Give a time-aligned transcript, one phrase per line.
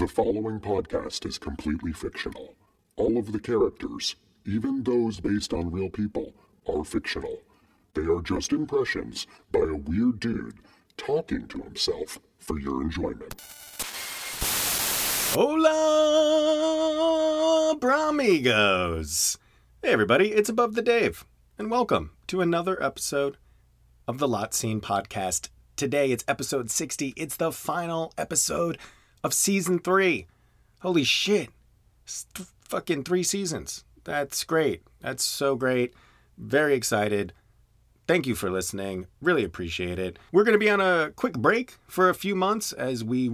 [0.00, 2.54] The following podcast is completely fictional.
[2.96, 6.32] All of the characters, even those based on real people,
[6.66, 7.42] are fictional.
[7.92, 10.56] They are just impressions by a weird dude
[10.96, 13.42] talking to himself for your enjoyment.
[15.34, 15.68] Hola,
[17.78, 19.36] Bramigos!
[19.82, 21.26] Hey, everybody, it's Above the Dave,
[21.58, 23.36] and welcome to another episode
[24.08, 25.50] of the Lot Scene Podcast.
[25.76, 27.12] Today it's episode 60.
[27.18, 28.78] It's the final episode
[29.22, 30.26] of season three.
[30.80, 31.50] Holy shit.
[32.34, 33.84] Th- fucking three seasons.
[34.04, 34.82] That's great.
[35.00, 35.94] That's so great.
[36.38, 37.32] Very excited.
[38.06, 39.06] Thank you for listening.
[39.20, 40.18] Really appreciate it.
[40.32, 43.30] We're going to be on a quick break for a few months as we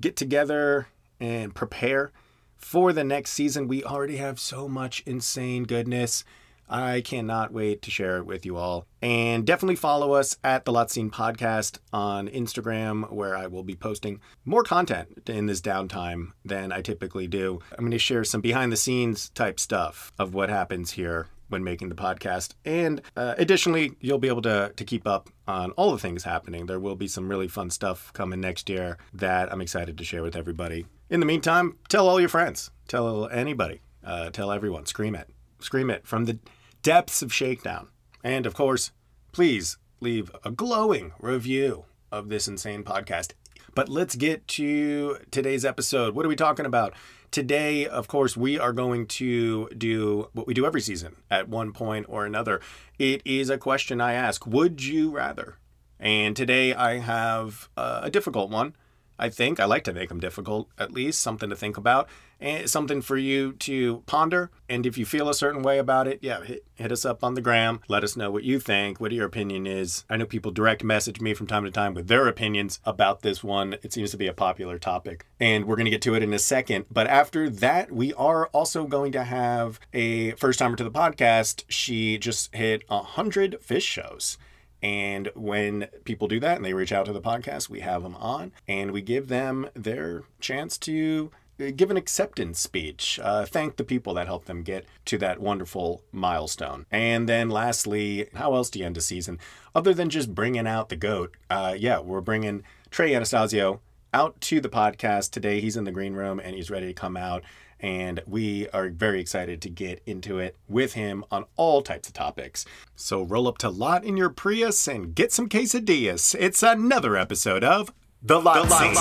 [0.00, 0.88] get together
[1.20, 2.12] and prepare
[2.56, 3.68] for the next season.
[3.68, 6.24] We already have so much insane goodness.
[6.68, 8.86] I cannot wait to share it with you all.
[9.00, 13.76] And definitely follow us at the Lot Scene Podcast on Instagram, where I will be
[13.76, 17.60] posting more content in this downtime than I typically do.
[17.72, 21.64] I'm going to share some behind the scenes type stuff of what happens here when
[21.64, 22.54] making the podcast.
[22.64, 26.66] And uh, additionally, you'll be able to, to keep up on all the things happening.
[26.66, 30.22] There will be some really fun stuff coming next year that I'm excited to share
[30.22, 30.86] with everybody.
[31.08, 35.30] In the meantime, tell all your friends, tell anybody, uh, tell everyone, scream it.
[35.60, 36.38] Scream it from the
[36.82, 37.88] depths of Shakedown.
[38.22, 38.92] And of course,
[39.32, 43.32] please leave a glowing review of this insane podcast.
[43.74, 46.14] But let's get to today's episode.
[46.14, 46.94] What are we talking about?
[47.30, 51.72] Today, of course, we are going to do what we do every season at one
[51.72, 52.60] point or another.
[52.98, 55.58] It is a question I ask Would you rather?
[56.00, 58.74] And today I have uh, a difficult one.
[59.18, 62.08] I think I like to make them difficult, at least something to think about
[62.40, 64.50] and something for you to ponder.
[64.68, 67.34] And if you feel a certain way about it, yeah, hit, hit us up on
[67.34, 67.80] the gram.
[67.88, 70.04] Let us know what you think, what your opinion is.
[70.08, 73.42] I know people direct message me from time to time with their opinions about this
[73.42, 73.74] one.
[73.82, 76.32] It seems to be a popular topic, and we're going to get to it in
[76.32, 76.86] a second.
[76.90, 81.64] But after that, we are also going to have a first timer to the podcast.
[81.68, 84.38] She just hit a hundred Phish shows.
[84.82, 88.14] And when people do that and they reach out to the podcast, we have them
[88.16, 91.30] on and we give them their chance to
[91.60, 95.40] uh, give an acceptance speech, uh, thank the people that helped them get to that
[95.40, 96.86] wonderful milestone.
[96.90, 99.38] And then lastly, how else do you end a season
[99.74, 101.36] other than just bringing out the goat?
[101.50, 103.80] Uh, yeah, we're bringing Trey Anastasio
[104.14, 105.60] out to the podcast today.
[105.60, 107.42] He's in the green room and he's ready to come out
[107.80, 112.14] and we are very excited to get into it with him on all types of
[112.14, 112.64] topics.
[112.96, 116.34] So roll up to Lot in your Prius and get some quesadillas.
[116.38, 118.94] It's another episode of The Lot, the Lot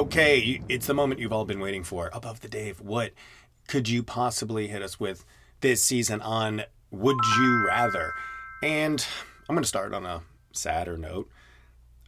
[0.00, 2.08] Okay, it's the moment you've all been waiting for.
[2.14, 3.12] Above the Dave, what
[3.68, 5.26] could you possibly hit us with
[5.60, 8.14] this season on Would You Rather?
[8.62, 9.06] And
[9.46, 10.22] I'm going to start on a
[10.52, 11.28] sadder note.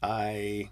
[0.03, 0.70] I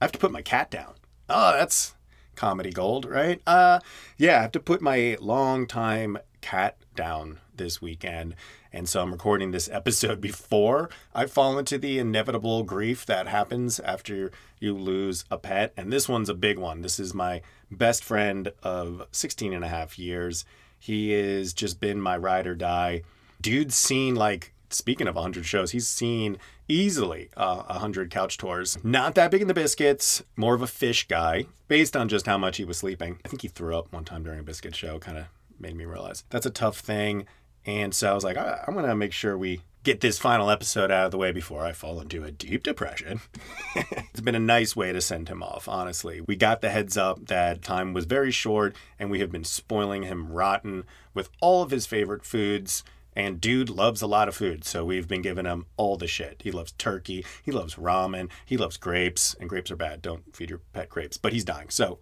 [0.00, 0.94] I have to put my cat down.
[1.28, 1.94] Oh, that's
[2.34, 3.40] comedy gold, right?
[3.46, 3.78] Uh
[4.18, 8.34] yeah, I have to put my longtime cat down this weekend.
[8.74, 13.78] And so I'm recording this episode before I fall into the inevitable grief that happens
[13.78, 15.72] after you lose a pet.
[15.76, 16.82] And this one's a big one.
[16.82, 17.40] This is my
[17.70, 20.44] best friend of 16 and a half years.
[20.78, 23.02] He has just been my ride or die.
[23.40, 26.36] Dude's seen like speaking of 100 shows, he's seen
[26.66, 28.76] easily uh, 100 couch tours.
[28.82, 32.38] Not that big in the biscuits, more of a Phish guy, based on just how
[32.38, 33.20] much he was sleeping.
[33.24, 35.26] I think he threw up one time during a biscuit show, kind of
[35.60, 37.26] made me realize that's a tough thing.
[37.66, 40.90] And so I was like, I'm going to make sure we get this final episode
[40.90, 43.20] out of the way before I fall into a deep depression.
[43.76, 46.22] it's been a nice way to send him off, honestly.
[46.22, 50.02] We got the heads up that time was very short, and we have been spoiling
[50.04, 52.82] him rotten with all of his favorite foods.
[53.16, 56.40] And dude loves a lot of food, so we've been giving him all the shit.
[56.42, 60.02] He loves turkey, he loves ramen, he loves grapes, and grapes are bad.
[60.02, 61.70] Don't feed your pet grapes, but he's dying.
[61.70, 62.00] So,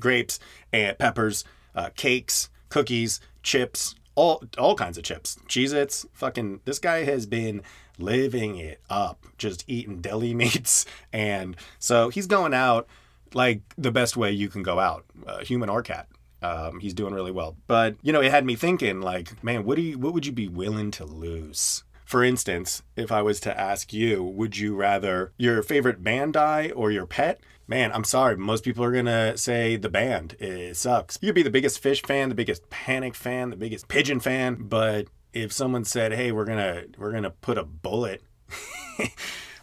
[0.00, 0.40] grapes
[0.72, 1.44] and peppers,
[1.76, 5.38] uh, cakes, cookies, chips, all all kinds of chips.
[5.48, 7.62] Cheez Its, fucking this guy has been
[7.98, 10.84] living it up, just eating deli meats.
[11.12, 12.88] And so he's going out
[13.32, 16.08] like the best way you can go out, uh, human or cat.
[16.42, 17.56] Um, he's doing really well.
[17.66, 20.32] But, you know, it had me thinking, like, man, what do you, what would you
[20.32, 21.82] be willing to lose?
[22.08, 26.70] For instance, if I was to ask you, would you rather your favorite band die
[26.74, 27.38] or your pet?
[27.66, 28.34] Man, I'm sorry.
[28.34, 30.34] Most people are going to say the band.
[30.40, 31.18] It sucks.
[31.20, 34.54] You could be the biggest Phish fan, the biggest panic fan, the biggest pigeon fan,
[34.58, 38.22] but if someone said, "Hey, we're going to we're going to put a bullet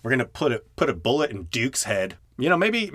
[0.04, 2.92] we're going to put a put a bullet in Duke's head." You know, maybe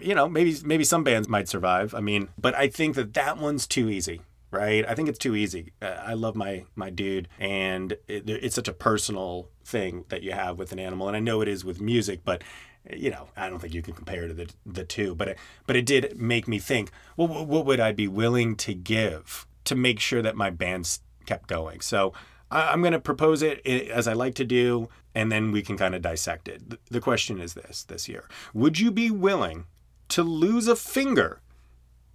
[0.00, 1.92] you know, maybe maybe some bands might survive.
[1.92, 4.20] I mean, but I think that that one's too easy
[4.52, 4.84] right?
[4.88, 5.72] I think it's too easy.
[5.82, 10.32] Uh, I love my my dude, and it, it's such a personal thing that you
[10.32, 12.44] have with an animal, and I know it is with music, but
[12.92, 15.16] you know, I don't think you can compare to the the two.
[15.16, 16.92] But it, but it did make me think.
[17.16, 21.48] Well, what would I be willing to give to make sure that my band kept
[21.48, 21.80] going?
[21.80, 22.12] So.
[22.54, 25.94] I'm going to propose it as I like to do, and then we can kind
[25.94, 26.60] of dissect it.
[26.90, 29.64] The question is this this year Would you be willing
[30.08, 31.40] to lose a finger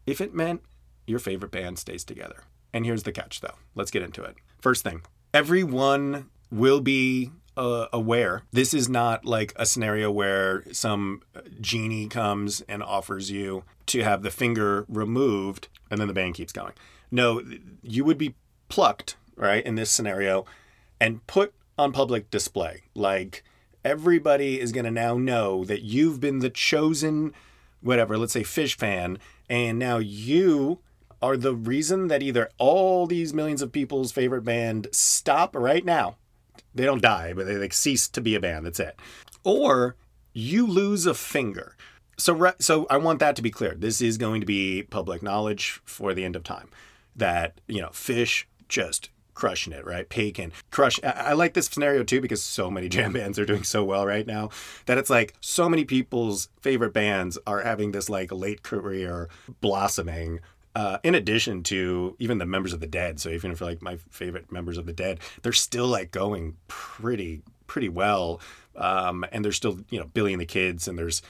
[0.06, 0.62] if it meant
[1.08, 2.44] your favorite band stays together.
[2.74, 3.56] And here's the catch, though.
[3.74, 4.36] Let's get into it.
[4.62, 5.02] First thing
[5.34, 11.22] everyone will be uh, aware this is not like a scenario where some
[11.60, 16.54] genie comes and offers you to have the finger removed and then the band keeps
[16.54, 16.74] going.
[17.10, 17.42] No,
[17.82, 18.36] you would be
[18.70, 20.46] plucked, right, in this scenario
[21.00, 22.84] and put on public display.
[22.94, 23.44] Like
[23.84, 27.34] everybody is going to now know that you've been the chosen,
[27.82, 29.18] whatever, let's say Phish fan,
[29.50, 30.80] and now you
[31.22, 36.18] are the reason that either all these millions of people's favorite band stop right now.
[36.76, 38.66] They don't die, but they like cease to be a band.
[38.66, 39.00] That's it.
[39.44, 39.96] Or
[40.34, 41.76] you lose a finger.
[42.18, 43.76] So, so I want that to be clear.
[43.76, 46.70] This is going to be public knowledge for the end of time.
[47.16, 50.10] That you know, Phish just crushing it, right?
[50.10, 51.00] Pagan, crush.
[51.04, 54.26] I, like this scenario too because so many jam bands are doing so well right
[54.26, 54.50] now
[54.88, 59.30] that it's like so many people's favorite bands are having this like late career
[59.62, 60.40] blossoming
[60.78, 63.98] uh, in addition to even the members of the dead so even for like my
[64.12, 68.40] favorite members of the dead they're still like going pretty pretty well.
[68.76, 71.24] Um, and there's still you know billy and the kids and there's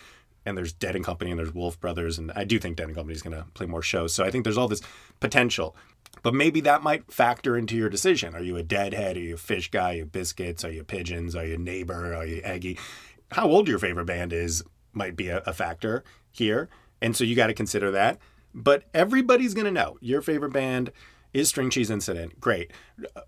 [0.46, 2.96] and there's dead and company and there's wolf brothers and i do think dead and
[2.96, 4.14] company is going to play more shows.
[4.14, 4.82] So i think there's all this
[5.22, 5.76] potential.
[6.24, 8.36] But maybe that might factor into your decision.
[8.36, 9.16] Are you a deadhead?
[9.18, 9.92] Are you a Phish guy?
[9.92, 10.66] Are you biscuits?
[10.66, 11.36] Are you pigeons?
[11.36, 12.14] Are you neighbor?
[12.14, 12.80] Are you eggy?
[13.32, 16.70] How old your favorite band is might be a, a factor here.
[17.02, 18.20] And so you got to consider that
[18.58, 20.92] but everybody's going to know your favorite band
[21.32, 22.40] is String Cheese Incident.
[22.40, 22.72] Great.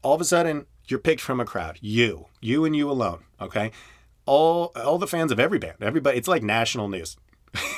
[0.01, 1.77] All of a sudden, you're picked from a crowd.
[1.81, 3.23] You, you and you alone.
[3.39, 3.71] Okay.
[4.25, 6.17] All all the fans of every band, everybody.
[6.17, 7.15] It's like national news.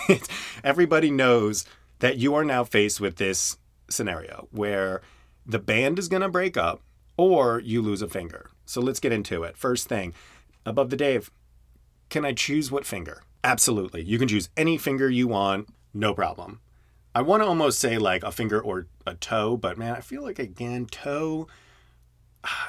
[0.64, 1.66] everybody knows
[2.00, 3.58] that you are now faced with this
[3.90, 5.02] scenario where
[5.46, 6.82] the band is going to break up
[7.18, 8.50] or you lose a finger.
[8.66, 9.58] So let's get into it.
[9.58, 10.14] First thing,
[10.66, 11.32] above the Dave,
[12.10, 13.24] can I choose what finger?
[13.44, 14.04] Absolutely.
[14.04, 16.62] You can choose any finger you want, no problem.
[17.14, 20.24] I want to almost say like a finger or a toe, but man, I feel
[20.24, 21.48] like again, toe.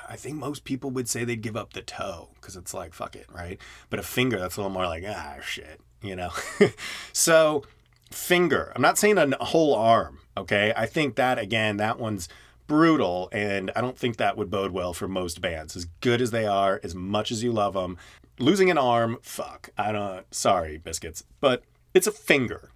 [0.08, 3.16] I think most people would say they'd give up the toe because it's like, fuck
[3.16, 3.58] it, right?
[3.88, 6.30] But a finger, that's a little more like, ah, shit, you know?
[7.14, 7.62] so,
[8.10, 10.74] finger, I'm not saying a whole arm, okay?
[10.76, 12.28] I think that, again, that one's
[12.66, 15.74] brutal, and I don't think that would bode well for most bands.
[15.74, 17.96] As good as they are, as much as you love them,
[18.38, 21.62] losing an arm, fuck, I don't, sorry, biscuits, but
[21.94, 22.71] it's a finger,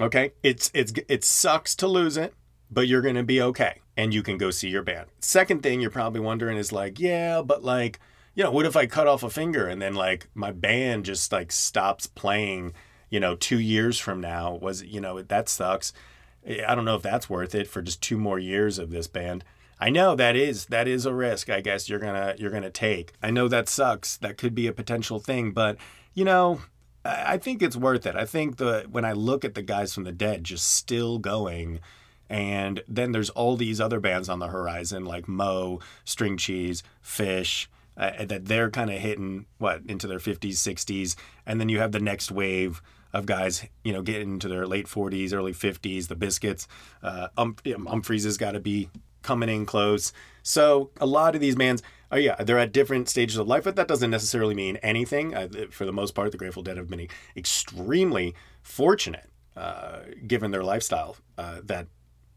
[0.00, 0.32] Okay?
[0.42, 2.34] It's it's it sucks to lose it,
[2.70, 5.08] but you're to be okay and you can go see your band.
[5.20, 8.00] Second thing you're probably wondering is like, yeah, but like,
[8.34, 11.32] you know, what if I cut off a finger and then like my band just
[11.32, 12.72] like stops playing,
[13.10, 14.54] you know, 2 years from now?
[14.54, 15.92] Was you know, that sucks.
[16.46, 19.44] I don't know if that's worth it for just two more years of this band.
[19.78, 22.62] I know that is that is a risk I guess you're going to you're going
[22.62, 23.12] to take.
[23.22, 24.16] I know that sucks.
[24.18, 25.76] That could be a potential thing, but
[26.14, 26.62] you know,
[27.04, 28.14] I think it's worth it.
[28.14, 31.80] I think the when I look at the guys from the dead just still going,
[32.28, 37.66] and then there's all these other bands on the horizon like Mo, String Cheese, Phish,
[37.96, 41.16] uh, that they're kind of hitting what into their 50s, 60s,
[41.46, 44.86] and then you have the next wave of guys, you know, getting into their late
[44.86, 46.08] 40s, early 50s.
[46.08, 46.68] The Biscuits,
[47.02, 48.88] uh, um, has got to be
[49.22, 50.12] coming in close.
[50.42, 53.76] So a lot of these bands Oh yeah, they're at different stages of life, but
[53.76, 55.34] that doesn't necessarily mean anything.
[55.34, 60.64] Uh, for the most part, the Grateful Dead have been extremely fortunate, uh, given their
[60.64, 61.86] lifestyle, uh, that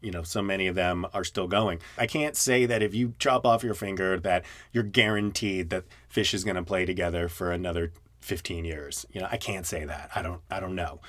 [0.00, 1.80] you know so many of them are still going.
[1.98, 6.34] I can't say that if you chop off your finger that you're guaranteed that Phish
[6.34, 9.04] is going to play together for another 15 years.
[9.12, 10.10] You know, I can't say that.
[10.14, 10.40] I don't.
[10.50, 11.00] I don't know,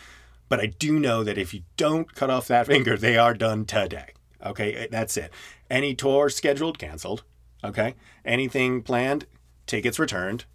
[0.49, 3.65] but I do know that if you don't cut off that finger, they are done
[3.65, 4.13] today.
[4.43, 5.31] Okay, that's it.
[5.69, 7.23] Any tour scheduled, canceled.
[7.65, 7.95] Okay.
[8.23, 9.25] Anything planned,
[9.65, 10.45] tickets returned.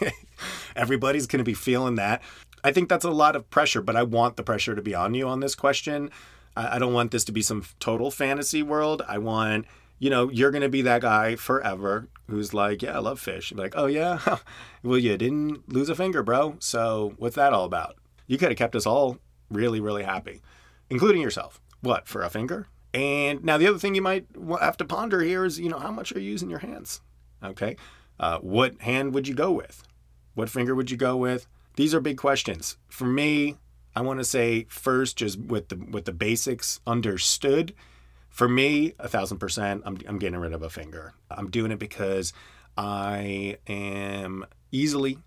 [0.76, 2.22] Everybody's going to be feeling that.
[2.64, 5.14] I think that's a lot of pressure, but I want the pressure to be on
[5.14, 6.10] you on this question.
[6.56, 9.02] I, I don't want this to be some total fantasy world.
[9.06, 9.66] I want,
[9.98, 13.56] you know, you're going to be that guy forever who's like, yeah, I love Phish.
[13.56, 14.38] Like, oh, yeah?
[14.82, 16.56] well, you didn't lose a finger, bro.
[16.60, 17.96] So what's that all about?
[18.26, 19.18] You could have kept us all
[19.50, 20.40] really, really happy,
[20.88, 21.60] including yourself.
[21.80, 22.68] What, for a finger?
[22.94, 24.26] And now the other thing you might
[24.60, 27.00] have to ponder here is, you know, how much are you using your hands?
[27.42, 27.76] Okay.
[28.20, 29.82] Uh, what hand would you go with?
[30.34, 31.46] What finger would you go with?
[31.76, 32.76] These are big questions.
[32.88, 33.56] For me,
[33.94, 37.74] I want to say first, just with the with the basics understood.
[38.28, 41.14] For me, a thousand percent, I'm I'm getting rid of a finger.
[41.30, 42.32] I'm doing it because
[42.76, 45.18] I am easily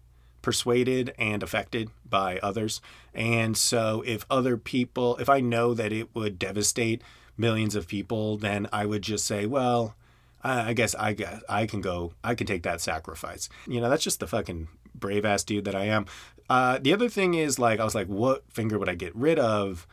[0.41, 2.79] persuaded and affected by others.
[3.13, 7.01] And so if other people, if I know that it would devastate
[7.37, 9.95] millions of people, then I would just say, well,
[10.43, 12.13] I guess I guess I can go.
[12.23, 13.49] I can take that sacrifice.
[13.65, 16.05] You know, that's just the fucking brave ass dude that I am.
[16.49, 19.39] Uh, the other thing is like I was like, what finger would I get rid
[19.39, 19.87] of?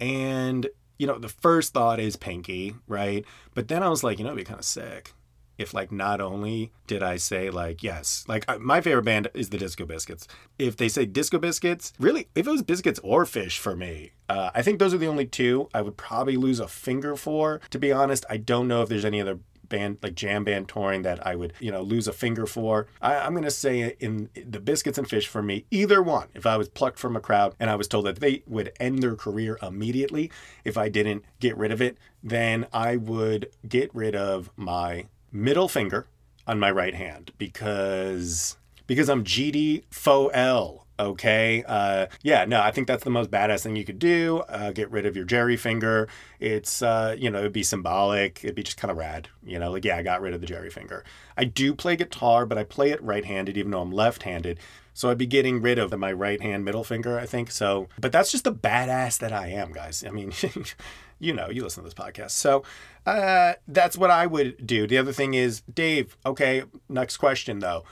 [0.00, 3.24] And you know, the first thought is pinky, right?
[3.54, 5.12] But then I was like, you know, it'd be kind of sick
[5.58, 9.58] if like not only did I say like yes, like my favorite band is the
[9.58, 10.26] Disco Biscuits.
[10.58, 14.50] If they say Disco Biscuits, really, if it was Biscuits or Phish for me, uh,
[14.54, 17.60] I think those are the only two I would probably lose a finger for.
[17.70, 21.02] To be honest, I don't know if there's any other band like jam band touring
[21.02, 22.86] that I would you know lose a finger for.
[23.00, 26.28] I, am gonna say in the Biscuits and Phish for me, either one.
[26.34, 29.02] If I was plucked from a crowd and I was told that they would end
[29.02, 30.30] their career immediately
[30.64, 35.68] if I didn't get rid of it, then I would get rid of my middle
[35.68, 36.06] finger
[36.46, 38.56] on my right hand because
[38.86, 40.86] because I'm GD faux L.
[41.00, 41.62] Okay.
[41.64, 44.38] Uh, yeah, no, I think that's the most badass thing you could do.
[44.48, 46.08] Uh, get rid of your Jerry finger.
[46.40, 48.42] It's, uh, you know, it'd be symbolic.
[48.42, 49.28] It'd be just kind of rad.
[49.44, 51.04] You know, like, yeah, I got rid of the Jerry finger.
[51.36, 54.58] I do play guitar, but I play it right handed, even though I'm left handed.
[54.92, 57.52] So I'd be getting rid of my right hand middle finger, I think.
[57.52, 60.02] So, but that's just the badass that I am, guys.
[60.04, 60.32] I mean,
[61.18, 62.30] you know, you listen to this podcast.
[62.30, 62.62] So
[63.06, 64.86] uh, that's what I would do.
[64.86, 67.84] The other thing is, Dave, okay, next question though.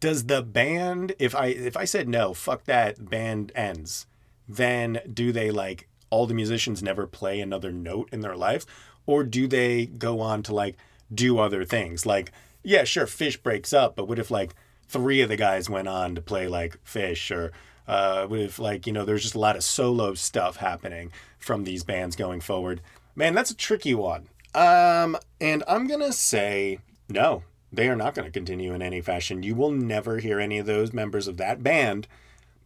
[0.00, 4.06] Does the band, if I if I said no, fuck that, band ends,
[4.46, 8.66] then do they like all the musicians never play another note in their lives?
[9.06, 10.76] Or do they go on to like
[11.12, 12.04] do other things?
[12.04, 14.54] Like, yeah, sure, Phish breaks up, but what if like
[14.88, 17.52] three of the guys went on to play like Phish or
[17.86, 21.84] uh, with like you know there's just a lot of solo stuff happening from these
[21.84, 22.80] bands going forward.
[23.14, 24.28] Man that's a tricky one.
[24.54, 29.42] Um and i'm gonna say no they are not to continue in any fashion.
[29.42, 32.06] You will never hear any of those members of that band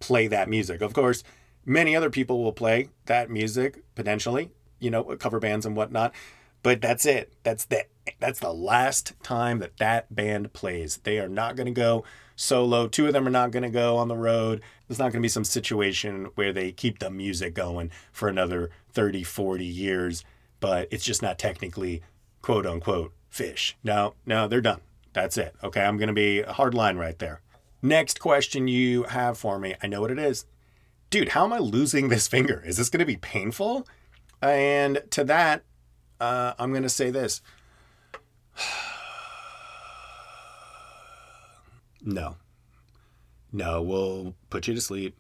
[0.00, 0.80] play that music.
[0.82, 1.25] Of course
[1.64, 6.14] many other people will play that music potentially you know cover bands and whatnot
[6.62, 7.32] but that's it.
[7.42, 7.84] That's the
[8.20, 10.98] that's the last time that that band plays.
[10.98, 12.04] They are not going to go
[12.37, 12.88] solo.
[12.88, 14.62] Two of them are not going to go on the road.
[14.88, 18.71] There's not going to be some situation where they keep the music going for another
[18.92, 20.25] 30, 40 years,
[20.61, 22.02] but it's just not technically
[22.40, 23.75] quote unquote Phish.
[23.85, 24.80] No, no, they're done.
[25.12, 25.54] That's it.
[25.62, 27.42] Okay, I'm going to be a hard line right there.
[27.83, 29.75] Next question you have for me.
[29.83, 30.47] I know what it is.
[31.11, 32.62] Dude, how am I losing this finger?
[32.66, 33.87] Is this going to be painful?
[34.40, 35.64] And to that,
[36.21, 37.40] uh, I'm going to say this.
[42.00, 42.37] No.
[43.52, 45.17] No, we'll put you to sleep.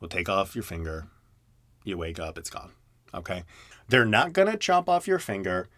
[0.00, 1.06] We'll take off your finger.
[1.84, 2.72] You wake up, it's gone.
[3.14, 3.44] Okay?
[3.88, 5.68] They're not going to chop off your finger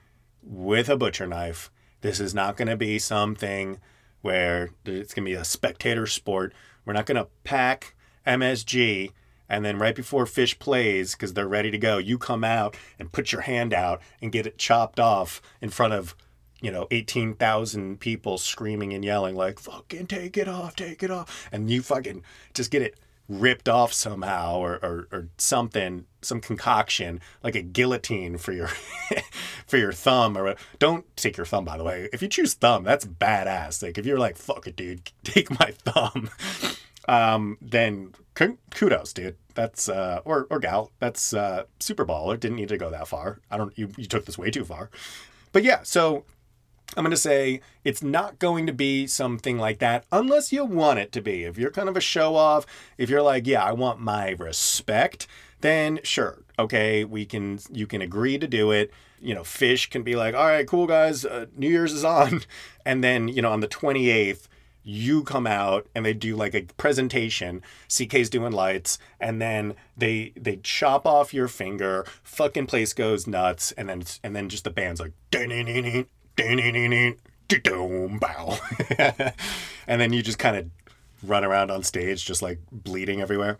[0.42, 1.70] with a butcher knife.
[2.00, 3.80] This is not going to be something
[4.20, 6.52] where it's going to be a spectator sport.
[6.84, 7.94] We're not going to pack
[8.26, 9.12] MSG
[9.52, 13.12] and then right before Phish plays because they're ready to go, you come out and
[13.12, 16.16] put your hand out and get it chopped off in front of
[16.62, 21.48] you know, 18,000 people screaming and yelling, like, fucking take it off, take it off.
[21.52, 22.22] And you fucking
[22.54, 22.96] just get it
[23.28, 28.68] ripped off somehow or, or, or something, some concoction, like a guillotine for your
[29.66, 32.08] for your thumb or don't take your thumb by the way.
[32.12, 33.82] If you choose thumb, that's badass.
[33.82, 36.30] Like if you're like, fuck it, dude, take my thumb.
[37.08, 38.12] Um, then
[38.70, 39.34] kudos, dude.
[39.54, 40.92] That's uh, or or gal.
[41.00, 42.38] That's uh, super baller.
[42.38, 43.40] Didn't need to go that far.
[43.50, 43.76] I don't.
[43.76, 44.88] You you took this way too far.
[45.50, 46.24] But yeah, so
[46.96, 50.98] I'm going to say it's not going to be something like that unless you want
[50.98, 51.44] it to be.
[51.44, 52.66] If you're kind of a show off,
[52.98, 55.26] if you're like, yeah, I want my respect,
[55.60, 56.42] then sure.
[56.58, 58.92] Okay, we can you can agree to do it.
[59.20, 62.42] You know, Phish can be like, "All right, cool guys, uh, New Year's is on."
[62.84, 64.48] And then, you know, on the 28th,
[64.82, 70.32] you come out and they do like a presentation ck's doing lights and then they
[70.36, 74.70] they chop off your finger fucking place goes nuts and then and then just the
[74.70, 75.12] band's like
[79.86, 80.66] and then you just kind of
[81.22, 83.58] run around on stage just like bleeding everywhere.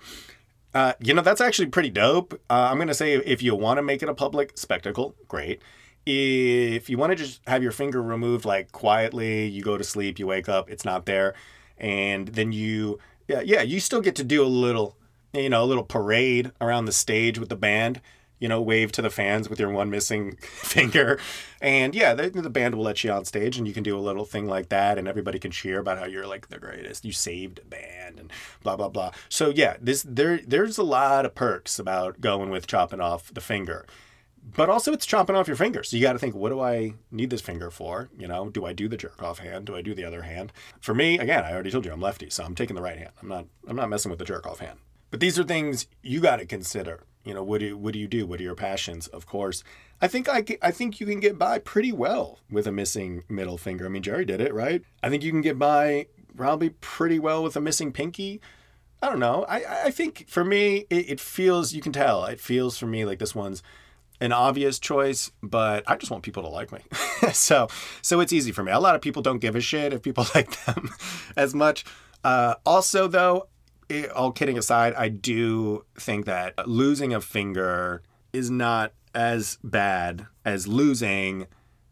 [0.75, 2.35] Uh, you know, that's actually pretty dope.
[2.49, 5.61] Uh, I'm going to say if you want to make it a public spectacle, great.
[6.07, 10.19] If you want to just have your finger removed like quietly, you go to sleep,
[10.19, 11.35] you wake up, it's not there,
[11.79, 12.99] and then you,
[13.29, 14.97] yeah, yeah, you still get to do a little,
[15.33, 18.01] you know, a little parade around the stage with the band
[18.43, 21.17] you know, wave to the fans with your one missing finger.
[21.61, 24.01] And yeah, the, the band will let you on stage and you can do a
[24.01, 27.05] little thing like that and everybody can cheer about how you're like the greatest.
[27.05, 28.33] You saved a band and
[28.65, 29.13] blah blah blah.
[29.29, 33.41] So yeah, this there there's a lot of perks about going with chopping off the
[33.41, 33.87] finger.
[34.57, 35.85] But also it's chopping off your finger.
[35.85, 38.11] So you got to think, what do I need this finger for?
[38.19, 39.67] You know, do I do the jerk off hand?
[39.67, 40.53] Do I do the other hand?
[40.81, 43.13] For me, again, I already told you I'm lefty, so I'm taking the right hand.
[43.23, 44.81] I'm not I'm not messing with the jerk off hand.
[45.13, 48.09] But these are things you got to consider you know what do what do you
[48.09, 48.27] do?
[48.27, 49.07] What are your passions?
[49.09, 49.63] Of course.
[50.01, 53.59] I think i i think you can get by pretty well with a missing middle
[53.59, 53.87] finger.
[53.87, 54.83] I mean jerry did it right?
[55.03, 58.41] I think you can get by probably pretty well with a missing pinky.
[59.01, 59.45] I don't know.
[59.49, 63.05] I i think for me it, it feels you can tell it feels for me
[63.05, 63.63] like this one's
[64.21, 66.79] an obvious choice, but I just want people to like me.
[67.33, 67.69] so
[68.03, 68.73] so it's easy for me.
[68.73, 70.91] A lot of people don't give a shit if people like them
[71.37, 71.85] as much.
[72.25, 73.49] Uh, also, though,
[74.15, 80.67] all kidding aside, I do think that losing a finger is not as bad as
[80.67, 81.47] losing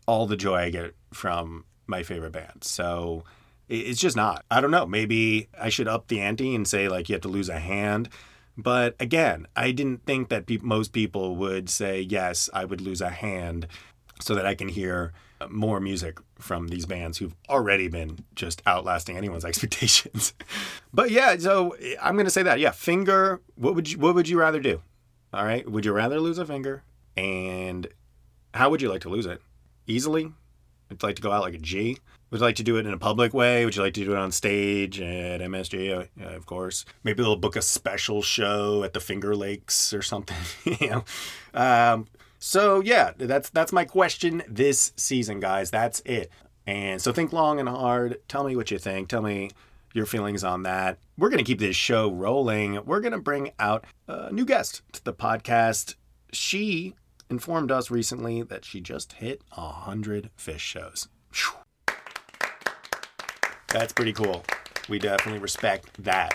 [0.06, 2.62] all the joy I get from my favorite band.
[2.64, 3.24] So
[3.68, 4.44] it's just not.
[4.50, 4.86] I don't know.
[4.86, 8.08] Maybe I should up the ante and say, like, you have to lose a hand.
[8.56, 13.00] But again, I didn't think that pe- most people would say, yes, I would lose
[13.00, 13.66] a hand
[14.20, 15.12] so that I can hear
[15.48, 20.34] more music from these bands who've already been just outlasting anyone's expectations.
[20.92, 22.58] but yeah, so I'm gonna say that.
[22.60, 23.40] Yeah, finger.
[23.54, 24.82] What would you What would you rather do?
[25.32, 26.82] All right, would you rather lose a finger?
[27.16, 27.86] And
[28.54, 29.40] how would you like to lose it?
[29.86, 30.24] Easily?
[30.88, 31.98] Would you like to go out like a G?
[32.30, 33.64] Would you like to do it in a public way?
[33.64, 36.08] Would you like to do it on stage at MSG?
[36.20, 36.84] Uh, of course.
[37.02, 40.36] Maybe they'll book a special show at the Finger Lakes or something.
[40.80, 41.04] you know,
[41.54, 42.06] um,
[42.40, 45.70] so yeah, that's that's my question this season, guys.
[45.70, 46.30] That's it.
[46.66, 48.20] And so think long and hard.
[48.28, 49.08] Tell me what you think.
[49.08, 49.50] Tell me
[49.92, 50.98] your feelings on that.
[51.18, 52.84] We're going to keep this show rolling.
[52.84, 55.96] We're going to bring out a new guest to the podcast.
[56.32, 56.94] She
[57.28, 61.08] informed us recently that she just hit a 100 Phish shows.
[61.32, 61.94] Whew.
[63.68, 64.44] That's pretty cool.
[64.88, 66.34] We definitely respect that.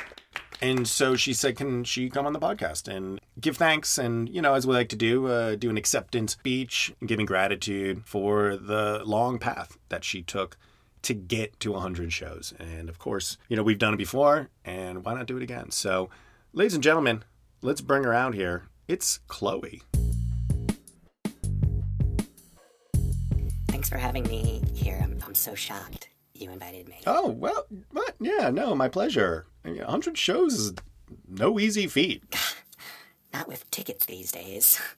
[0.61, 4.41] And so she said, "Can she come on the podcast and give thanks and you
[4.41, 9.01] know, as we like to do, uh, do an acceptance speech, giving gratitude for the
[9.05, 10.57] long path that she took
[11.03, 12.53] to get to 100 shows.
[12.59, 15.69] And of course, you know, we've done it before, and why not do it again?
[15.71, 16.09] So,
[16.51, 17.23] ladies and gentlemen,
[17.61, 18.63] let's bring her out here.
[18.87, 19.83] It's Chloe.
[23.67, 24.99] Thanks for having me here.
[25.03, 26.97] I'm, I'm so shocked you invited me.
[27.05, 28.15] Oh, well, what?
[28.19, 29.45] Yeah, no, my pleasure.
[29.65, 30.73] I 100 shows is
[31.27, 32.23] no easy feat.
[33.33, 34.79] Not with tickets these days.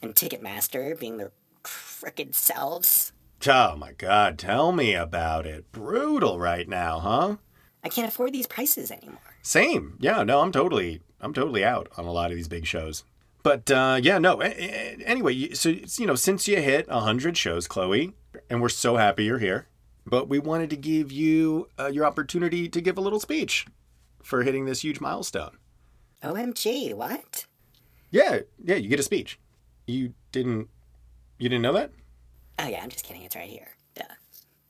[0.00, 1.30] And Ticketmaster being their
[1.62, 3.12] crooked selves.
[3.46, 5.70] Oh my god, tell me about it.
[5.72, 7.36] Brutal right now, huh?
[7.84, 9.18] I can't afford these prices anymore.
[9.42, 9.98] Same.
[10.00, 13.04] Yeah, no, I'm totally I'm totally out on a lot of these big shows.
[13.42, 14.40] But uh, yeah, no.
[14.40, 18.14] Anyway, so you know, since you hit 100 shows, Chloe,
[18.48, 19.66] and we're so happy you're here,
[20.06, 23.66] but we wanted to give you uh, your opportunity to give a little speech
[24.22, 25.58] for hitting this huge milestone.
[26.22, 27.46] OMG, what?
[28.10, 29.38] Yeah, yeah, you get a speech.
[29.86, 30.68] You didn't
[31.38, 31.92] you didn't know that?
[32.58, 33.22] Oh yeah, I'm just kidding.
[33.22, 33.68] It's right here.
[33.94, 34.02] Duh.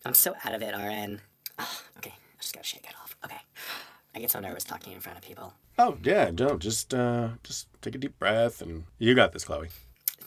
[0.04, 1.20] I'm so out of it, RN.
[1.58, 3.16] Oh, okay, I just gotta shake it off.
[3.24, 3.38] Okay.
[4.14, 5.54] I get so nervous talking in front of people.
[5.78, 9.68] Oh yeah, don't just uh just take a deep breath and you got this, Chloe.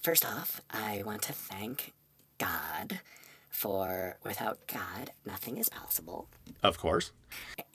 [0.02, 1.94] First off, I want to thank
[2.38, 3.02] God
[3.50, 6.28] for without God, nothing is possible.
[6.64, 7.12] Of course.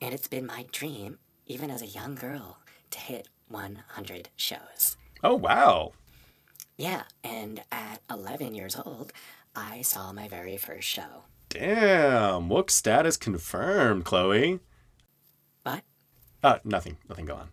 [0.00, 2.59] And it's been my dream, even as a young girl,
[2.90, 4.96] to hit 100 shows.
[5.22, 5.92] Oh, wow.
[6.76, 9.12] Yeah, and at 11 years old,
[9.54, 11.24] I saw my very first show.
[11.48, 14.61] Damn, Wook status confirmed, Chloe.
[15.62, 15.82] What?
[16.42, 16.98] Uh, nothing.
[17.09, 17.48] Nothing, go on.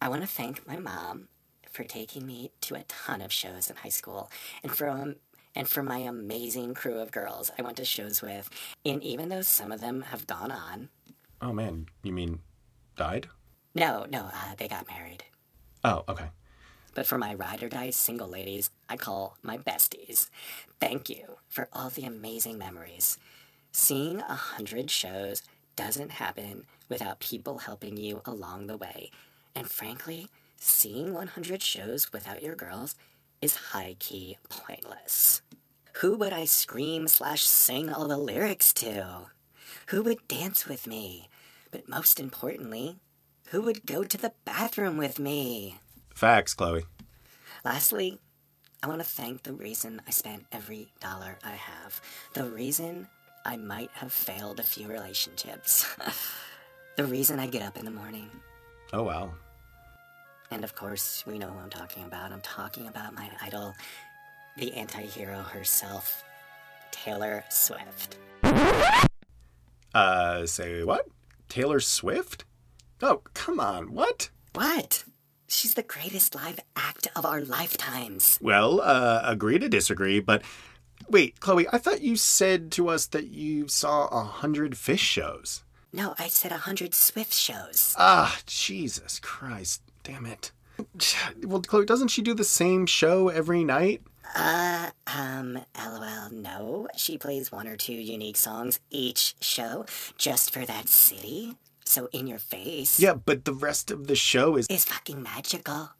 [0.00, 1.28] I want to thank my mom
[1.70, 4.30] for taking me to a ton of shows in high school
[4.62, 5.16] and for um,
[5.54, 8.50] and for my amazing crew of girls I went to shows with.
[8.84, 10.88] And even though some of them have gone on.
[11.40, 12.40] Oh man, you mean
[12.98, 13.28] died?
[13.74, 15.24] No, no, uh, they got married.
[15.84, 16.26] Oh, okay.
[16.94, 20.28] But for my ride or die single ladies, I call my besties.
[20.80, 23.18] Thank you for all the amazing memories.
[23.72, 25.42] Seeing a hundred shows
[25.76, 29.10] doesn't happen without people helping you along the way.
[29.54, 32.96] And frankly, seeing 100 shows without your girls
[33.40, 35.42] is high key pointless.
[35.98, 39.26] Who would I scream slash sing all the lyrics to?
[39.88, 41.28] Who would dance with me?
[41.70, 42.96] But most importantly,
[43.50, 45.78] who would go to the bathroom with me?
[46.14, 46.84] Facts, Chloe.
[47.64, 48.18] Lastly,
[48.82, 52.00] I want to thank the reason I spent every dollar I have.
[52.34, 53.08] The reason
[53.44, 55.86] I might have failed a few relationships.
[56.96, 58.30] the reason I get up in the morning.
[58.92, 59.32] Oh, wow.
[60.50, 62.32] And of course, we know who I'm talking about.
[62.32, 63.74] I'm talking about my idol,
[64.56, 66.24] the anti hero herself,
[66.90, 68.16] Taylor Swift.
[69.94, 71.06] Uh, say what?
[71.48, 72.44] Taylor Swift?
[73.00, 73.92] Oh, come on.
[73.92, 74.30] What?
[74.54, 75.04] What?
[75.46, 78.38] She's the greatest live act of our lifetimes.
[78.42, 80.42] Well, uh, agree to disagree, but
[81.08, 85.64] wait, Chloe, I thought you said to us that you saw a hundred Phish shows.
[85.92, 87.94] No, I said a hundred Swift shows.
[87.98, 89.80] Ah, Jesus Christ.
[90.02, 90.52] Damn it.
[91.44, 94.02] Well, Chloe, doesn't she do the same show every night?
[94.34, 96.88] Uh, um, lol, no.
[96.96, 99.86] She plays one or two unique songs each show
[100.16, 101.56] just for that city.
[101.84, 104.66] So in your face Yeah, but the rest of the show is.
[104.68, 105.90] is fucking magical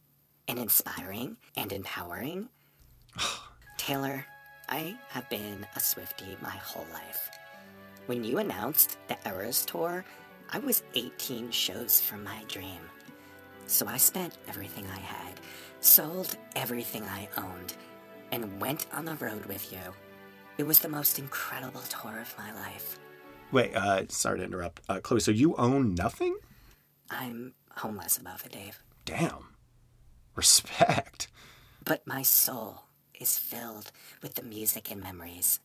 [0.47, 2.49] and inspiring and empowering.
[3.79, 4.27] Taylor,
[4.69, 7.31] I have been a Swiftie my whole life.
[8.07, 10.05] When you announced the Eras Tour,
[10.51, 12.81] I was 18 shows from my dream.
[13.69, 15.35] So I spent everything I had,
[15.81, 17.75] sold everything I owned,
[18.33, 19.93] and went on the road with you.
[20.57, 22.99] It was the most incredible tour of my life.
[23.53, 24.81] Wait, uh, sorry to interrupt.
[24.89, 26.39] Uh, Chloe, so you own nothing?
[27.11, 28.83] I'm homeless above it, Dave.
[29.05, 29.55] Damn.
[30.35, 31.29] Respect.
[31.85, 32.85] But my soul
[33.21, 35.61] is filled with the music and memories.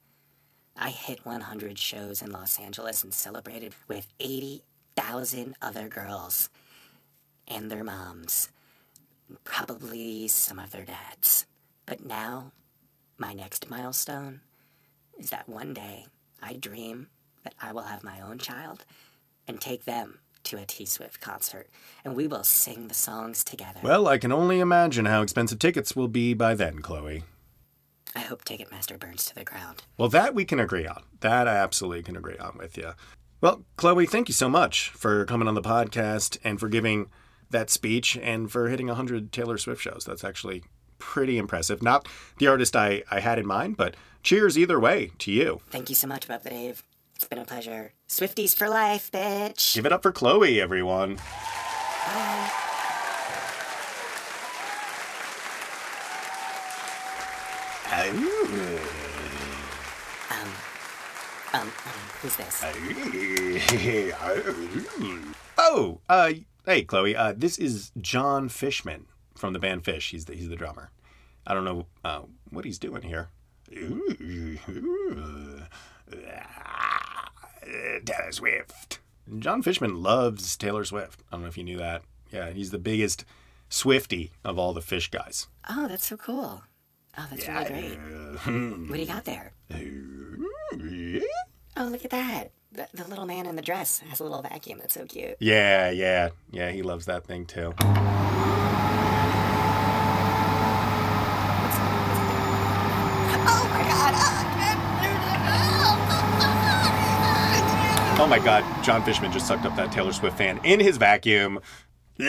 [0.75, 6.49] I hit 100 shows in Los Angeles and celebrated with 80,000 other girls
[7.47, 8.49] and their moms,
[9.43, 11.45] probably some of their dads.
[11.85, 12.51] But now,
[13.17, 14.41] my next milestone
[15.17, 16.07] is that one day
[16.41, 17.07] I dream
[17.43, 18.85] that I will have my own child
[19.47, 21.69] and take them to a T Swift concert,
[22.03, 23.79] and we will sing the songs together.
[23.81, 27.23] Well, I can only imagine how expensive tickets will be by then, Chloe.
[28.15, 29.83] I hope Ticketmaster burns to the ground.
[29.97, 31.03] Well, that we can agree on.
[31.21, 32.91] That I absolutely can agree on with you.
[33.41, 37.09] Well, Chloe, thank you so much for coming on the podcast and for giving
[37.53, 40.03] that speech and for hitting 100 Taylor Swift shows.
[40.05, 40.63] That's actually
[40.99, 41.81] pretty impressive.
[41.81, 45.61] Not the artist I, I had in mind, but cheers either way to you.
[45.69, 46.83] Thank you so much, Bob the Dave.
[47.15, 47.93] It's been a pleasure.
[48.09, 49.75] Swifties for life, bitch.
[49.75, 51.17] Give it up for Chloe, everyone.
[60.31, 60.53] Um,
[61.53, 61.71] um, um,
[62.21, 62.63] who's this?
[65.57, 66.31] oh, uh,
[66.65, 67.15] hey, Chloe.
[67.15, 70.11] Uh, this is John Fishman from the band Phish.
[70.11, 70.91] He's the he's the drummer.
[71.45, 73.29] I don't know uh, what he's doing here.
[78.05, 78.99] Taylor Swift.
[79.39, 81.21] John Fishman loves Taylor Swift.
[81.31, 82.03] I don't know if you knew that.
[82.31, 83.25] Yeah, he's the biggest
[83.69, 85.47] Swiftie of all the Phish guys.
[85.69, 86.63] Oh, that's so cool.
[87.17, 87.97] Oh, that's really great.
[88.89, 89.53] What do you got there?
[91.75, 92.51] Oh, look at that.
[92.71, 94.79] The, the little man in the dress has a little vacuum.
[94.79, 95.35] That's so cute.
[95.39, 96.71] Yeah, yeah, yeah.
[96.71, 97.73] He loves that thing too.
[97.79, 97.83] Oh
[103.69, 104.13] my god!
[108.17, 110.97] Oh, oh my God, John Fishman just sucked up that Taylor Swift fan in his
[110.97, 111.59] vacuum.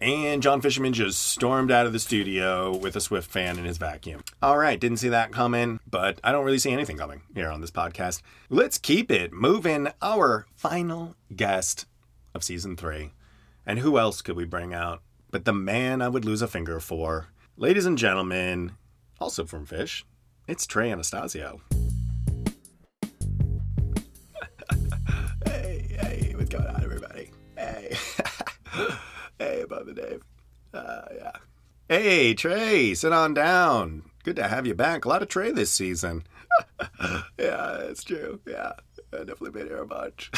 [0.00, 3.76] And John Fishman just stormed out of the studio with a Swift fan in his
[3.76, 4.22] vacuum.
[4.40, 7.60] All right, didn't see that coming, but I don't really see anything coming here on
[7.60, 8.22] this podcast.
[8.48, 9.88] Let's keep it moving.
[10.00, 11.84] Our final guest
[12.34, 13.12] of season three.
[13.66, 16.80] And who else could we bring out but the man I would lose a finger
[16.80, 17.26] for?
[17.58, 18.72] Ladies and gentlemen,
[19.20, 20.04] also from Phish,
[20.48, 21.60] it's Trey Anastasio.
[25.44, 27.30] hey, hey, what's going on, everybody?
[27.54, 27.96] Hey,
[29.40, 30.22] hey, Bubba Dave.
[30.72, 31.32] Uh, yeah.
[31.88, 34.02] Hey, Trey, sit on down.
[34.22, 35.04] Good to have you back.
[35.04, 36.24] A lot of Trey this season.
[37.38, 38.40] yeah, it's true.
[38.46, 38.72] Yeah,
[39.12, 40.30] I definitely been here a bunch.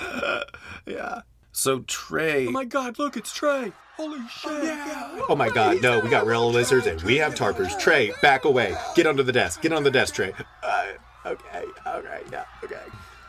[0.86, 1.22] yeah.
[1.52, 2.46] So Trey.
[2.46, 3.72] Oh my god, look, it's Trey.
[3.96, 4.64] Holy shit.
[4.64, 5.20] yeah.
[5.28, 7.78] Oh my god, no, we got real lizards and we have tarpers.
[7.78, 8.74] Trey, back away.
[8.94, 9.62] Get under the desk.
[9.62, 10.32] Get on the desk, Trey.
[10.62, 10.84] Uh,
[11.26, 12.76] okay, alright, yeah, okay.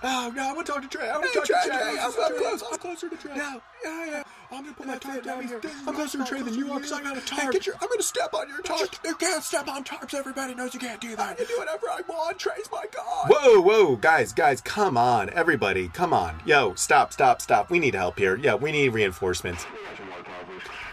[0.06, 1.10] Oh, no, I want to talk to Trey.
[1.10, 1.98] I want to talk to Trey.
[2.00, 2.64] I'm, I'm close.
[2.70, 3.36] I'm closer to Trey.
[3.36, 4.24] Yeah, yeah, yeah.
[4.52, 5.62] I'm to put my tarp down here.
[5.88, 7.54] I'm closer to Trey than you are because I got a tarp.
[7.54, 8.90] Get your, I'm going to step on your tarp.
[9.06, 10.14] You can't step on tarps.
[10.14, 11.30] Everybody knows you can't do that.
[11.32, 12.38] I can do whatever I want.
[12.38, 13.30] Trey's my god.
[13.30, 15.30] Whoa, whoa, guys, guys, come on.
[15.30, 16.42] Everybody, come on.
[16.46, 17.72] Yo, stop, stop, stop.
[17.72, 18.36] We need help here.
[18.36, 19.66] Yeah, we need reinforcements.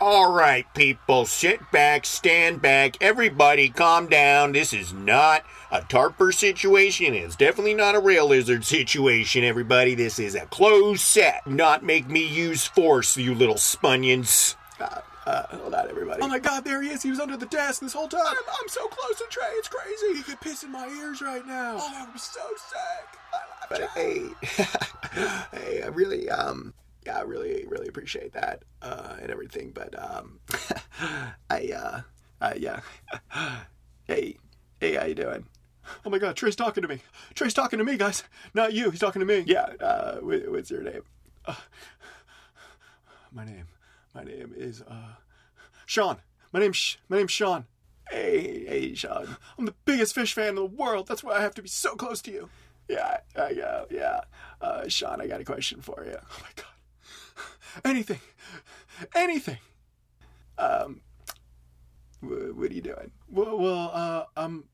[0.00, 2.96] All right, people, sit back, stand back.
[3.02, 4.52] Everybody, calm down.
[4.52, 7.14] This is not a tarper situation.
[7.14, 9.94] It's definitely not a rail lizard situation, everybody.
[9.94, 11.46] This is a closed set.
[11.46, 14.56] Not make me use force, you little spunions.
[14.80, 16.22] Uh, uh, hold on, everybody.
[16.22, 17.02] Oh my god, there he is.
[17.02, 18.22] He was under the desk this whole time.
[18.26, 19.46] I'm, I'm so close to Trey.
[19.52, 20.16] It's crazy.
[20.16, 21.76] He could piss in my ears right now.
[21.78, 23.20] Oh, that would be so sick.
[23.32, 24.28] I But hey,
[25.58, 26.74] hey, I really, um,
[27.06, 29.72] yeah, I really, really appreciate that, uh, and everything.
[29.72, 30.40] But, um,
[31.50, 32.00] I, uh,
[32.40, 32.80] uh, yeah.
[34.04, 34.36] hey,
[34.80, 35.46] hey, how you doing?
[36.04, 37.00] Oh my god, Trey's talking to me.
[37.34, 38.22] Trey's talking to me, guys.
[38.54, 38.90] Not you.
[38.90, 39.44] He's talking to me.
[39.46, 41.02] Yeah, uh, wh- what's your name?
[43.32, 43.66] My name.
[44.14, 45.14] My name is uh
[45.86, 46.18] Sean.
[46.52, 47.66] My name's my name's Sean.
[48.10, 49.36] Hey, hey, Sean.
[49.56, 51.06] I'm the biggest Phish fan in the world.
[51.06, 52.48] That's why I have to be so close to you.
[52.88, 54.22] Yeah, I go, yeah.
[54.60, 56.16] Uh, Sean, I got a question for you.
[56.20, 57.84] Oh my god.
[57.84, 58.18] Anything.
[59.14, 59.58] Anything.
[60.58, 61.02] Um,
[62.20, 63.12] wh- what are you doing?
[63.28, 64.64] Well, well uh I'm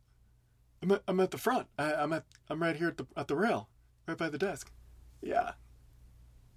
[0.83, 1.69] I'm at, I'm at the front.
[1.79, 3.69] I, I'm at I'm right here at the at the rail,
[4.07, 4.71] right by the desk.
[5.23, 5.53] Yeah,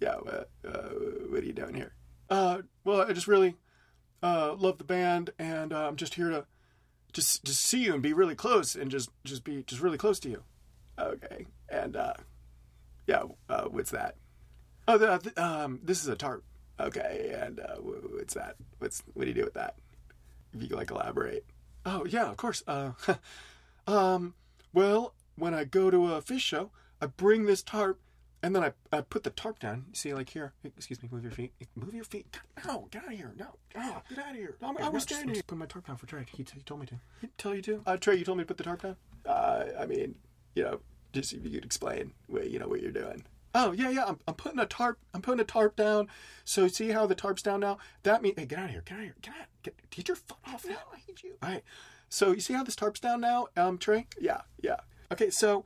[0.00, 0.14] yeah.
[0.14, 0.88] Uh, uh,
[1.28, 1.94] what are you doing here?
[2.28, 3.56] Uh, well, I just really
[4.22, 6.46] uh, love the band, and uh, I'm just here to
[7.12, 10.20] just just see you and be really close, and just just be just really close
[10.20, 10.42] to you.
[10.98, 12.14] Okay, and uh,
[13.06, 13.22] yeah.
[13.68, 14.16] What's that?
[14.86, 16.44] Oh, the, th- um, this is a tarp.
[16.78, 18.56] Okay, and uh, what's that?
[18.78, 19.76] What's what do you do with that?
[20.52, 21.44] If you like elaborate.
[21.86, 22.62] Oh yeah, of course.
[23.86, 24.34] Um,
[24.72, 27.98] well, when I go to a Phish show, I bring this tarp,
[28.42, 29.86] and then I, I put the tarp down.
[29.88, 30.52] You see, like here.
[30.64, 31.08] Excuse me.
[31.10, 31.52] Move your feet.
[31.74, 32.26] Move your feet.
[32.66, 33.32] No, get out of here.
[33.36, 34.56] No, oh, get out of here.
[34.62, 35.34] I'm, I was standing.
[35.34, 35.42] here.
[35.46, 36.26] Put my tarp down for Trey.
[36.30, 36.94] He, he told me to.
[37.20, 37.82] He tell you to?
[37.86, 38.96] Uh, Trey, you told me to put the tarp down.
[39.26, 40.14] Uh, I mean,
[40.54, 40.80] you know,
[41.12, 43.24] just if you could explain what you know what you're doing.
[43.54, 44.04] Oh yeah, yeah.
[44.04, 44.98] I'm, I'm putting a tarp.
[45.12, 46.08] I'm putting a tarp down.
[46.44, 47.78] So see how the tarp's down now?
[48.04, 48.82] That means hey, get out of here.
[48.84, 49.14] Get out of here.
[49.22, 49.46] Get out.
[49.62, 50.64] Get, get your foot off.
[50.66, 51.34] No, I hate you.
[51.42, 51.64] All right.
[52.10, 54.06] So you see how this tarp's down now, um, Trey?
[54.18, 54.80] Yeah, yeah.
[55.12, 55.64] Okay, so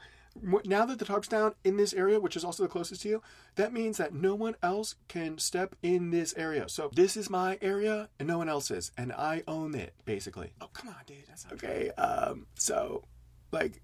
[0.64, 3.22] now that the tarp's down in this area, which is also the closest to you,
[3.57, 6.68] that means that no one else can step in this area.
[6.68, 10.52] So this is my area, and no one else's, and I own it basically.
[10.61, 11.24] Oh come on, dude.
[11.26, 11.90] That's not Okay.
[11.92, 12.46] Um.
[12.57, 13.04] So,
[13.50, 13.80] like,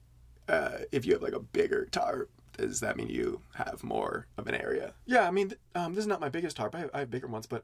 [0.49, 4.47] uh, if you have like a bigger tarp, does that mean you have more of
[4.49, 4.93] an area?
[5.07, 6.75] Yeah, I mean, um, this is not my biggest tarp.
[6.75, 7.63] I have, I have bigger ones, but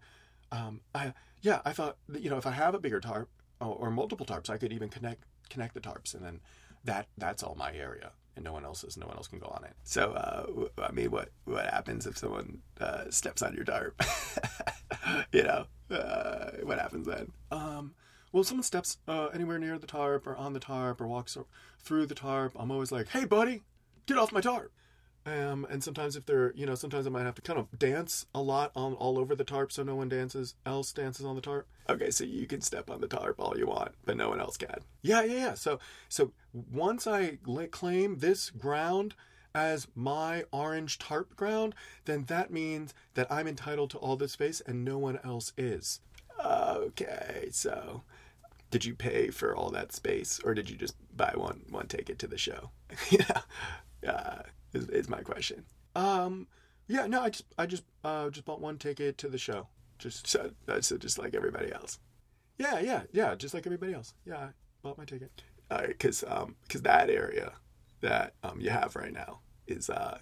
[0.53, 3.29] um, I yeah, I thought that, you know if I have a bigger tarp
[3.61, 6.41] or, or multiple tarps, I could even connect connect the tarps, and then
[6.85, 8.97] that that's all my area, and no one else's.
[8.97, 9.75] No one else can go on it.
[9.85, 14.03] So, uh, I mean, what what happens if someone uh, steps on your tarp?
[15.33, 17.33] you know, uh, what happens then?
[17.51, 17.95] Um,
[18.33, 21.37] well, if someone steps uh, anywhere near the tarp or on the tarp or walks
[21.81, 23.63] through the tarp, I'm always like, "Hey, buddy,
[24.07, 24.73] get off my tarp."
[25.27, 28.27] Um, and sometimes if they're, you know, sometimes I might have to kind of dance
[28.33, 31.43] a lot on all over the tarp, so no one dances else dances on the
[31.43, 31.67] tarp.
[31.89, 34.57] Okay, so you can step on the tarp all you want, but no one else
[34.57, 34.79] can.
[35.03, 35.55] Yeah, yeah, yeah.
[35.55, 39.15] So, so once I la- claim this ground
[39.53, 44.61] as my orange tarp ground, then that means that I'm entitled to all this space
[44.61, 46.01] and no one else is.
[46.45, 48.03] Okay, so
[48.71, 52.19] did you pay for all that space, or did you just buy one one ticket
[52.21, 52.71] to the show?
[53.11, 53.41] yeah,
[54.07, 55.65] uh, is, is my question.
[55.95, 56.47] Um,
[56.89, 59.69] yeah, no, I just, I just, uh, just bought one ticket to the show.
[59.99, 61.99] Just, So that's just like everybody else.
[62.59, 64.15] yeah, yeah, yeah, just like everybody else.
[64.27, 64.49] Yeah, I
[64.83, 65.31] bought my ticket.
[65.89, 67.53] because um because that area
[68.03, 70.19] that um you have right now is uh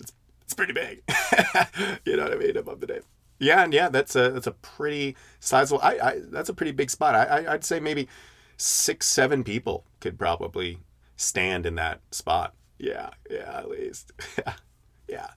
[0.00, 1.02] it's, it's pretty big
[2.06, 3.04] you know what i mean above the dave
[3.38, 5.80] Yeah, and yeah, that's a that's a pretty sizable.
[5.82, 7.14] I, I that's a pretty big spot.
[7.14, 8.08] I, I I'd say maybe
[8.56, 10.78] six, seven people could probably
[11.16, 12.54] stand in that spot.
[12.78, 14.54] Yeah yeah at least yeah
[15.08, 15.28] yeah.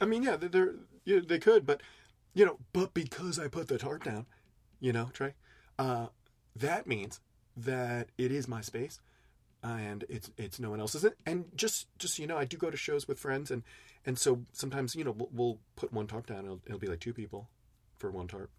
[0.00, 0.74] I mean, yeah, they're,
[1.04, 1.82] they're they could, but
[2.34, 4.26] you know, but because I put the tarp down,
[4.78, 5.34] you know, Trey,
[5.78, 6.06] uh,
[6.56, 7.20] that means
[7.56, 9.00] that it is my space,
[9.62, 11.06] and it's it's no one else's.
[11.26, 13.62] And just just you know, I do go to shows with friends, and
[14.06, 16.44] and so sometimes you know we'll, we'll put one tarp down.
[16.44, 17.48] It'll, it'll be like two people
[17.98, 18.50] for one tarp.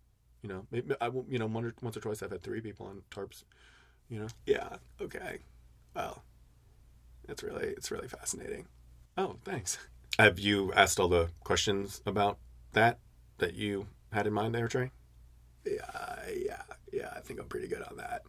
[0.42, 1.26] You know, maybe I will.
[1.30, 3.44] You know, one or, once or twice I've had three people on tarps.
[4.10, 4.28] You know.
[4.46, 5.38] yeah okay
[5.96, 6.22] well
[7.30, 8.68] it's really it's really fascinating
[9.18, 9.78] Oh, thanks.
[10.18, 12.38] Have you asked all the questions about
[12.74, 12.98] that
[13.40, 14.92] that you had in mind there, Trey?
[15.66, 15.82] yeah
[16.36, 18.24] yeah yeah i think i'm pretty good on that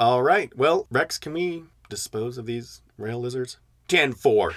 [0.00, 0.50] All right.
[0.56, 3.58] Well, Rex, can we dispose of these rail lizards?
[3.88, 4.52] 10 4.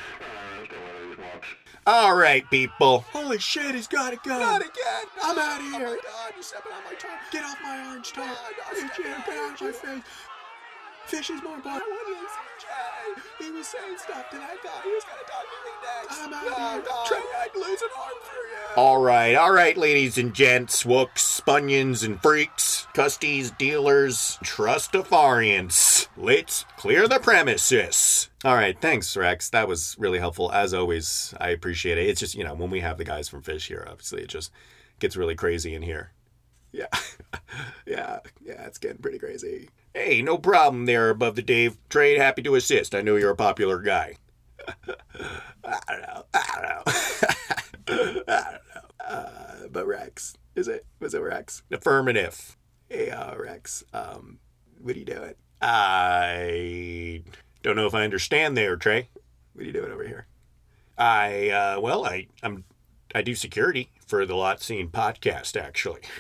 [1.87, 4.39] all right people Holy shit, he's got it going.
[4.39, 5.87] not again I'm out of here.
[5.87, 8.27] oh my god you're stepping on my tarp Get off my orange tarp.
[8.27, 9.29] No, no, Get stop.
[9.29, 10.03] out of my face.
[11.09, 11.83] Phish is more important.
[11.83, 13.45] I to see Jay.
[13.45, 16.21] He was saying stuff, and I thought he was gonna talk to me next.
[16.21, 17.19] I'm out no, here.
[17.19, 18.75] no, I'd lose an arm for you.
[18.75, 26.07] All right, all right, ladies and gents, wooks, spunions, and freaks, custies, dealers, trustafarians.
[26.17, 28.29] Let's clear the premises.
[28.43, 29.49] All right, thanks, Rex.
[29.51, 30.51] That was really helpful.
[30.51, 32.09] As always, I appreciate it.
[32.09, 34.51] It's just, you know, when we have the guys from Phish here, obviously, it just
[34.99, 36.13] gets really crazy in here.
[36.71, 36.87] Yeah.
[37.85, 38.19] yeah.
[38.41, 39.69] Yeah, it's getting pretty crazy.
[39.95, 41.77] Hey, no problem there above the Dave.
[41.87, 42.93] Trey, happy to assist.
[42.93, 44.17] I know you're a popular guy.
[44.67, 46.25] I don't know.
[46.33, 48.23] I don't know.
[48.27, 49.05] I don't know.
[49.07, 50.85] Uh, but Rex, is it?
[50.99, 51.63] Was it Rex?
[51.71, 52.57] Affirmative.
[52.89, 53.85] Hey, uh, Rex.
[53.93, 54.39] Um,
[54.81, 55.33] what are you doing?
[55.61, 57.23] I
[57.63, 59.07] don't know if I understand there, Trey.
[59.53, 60.27] What are you doing over here?
[60.97, 62.65] I uh, well, I I'm
[63.15, 66.01] I do security for the Lot Scene podcast, actually.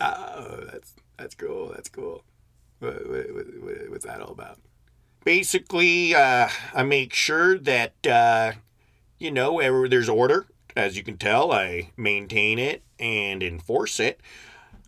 [0.00, 1.68] Oh, that's that's cool.
[1.72, 2.24] That's cool.
[2.84, 4.58] What, what, what, what's that all about?
[5.24, 8.52] Basically, uh, I make sure that uh,
[9.18, 10.46] you know there's order.
[10.76, 14.20] As you can tell, I maintain it and enforce it.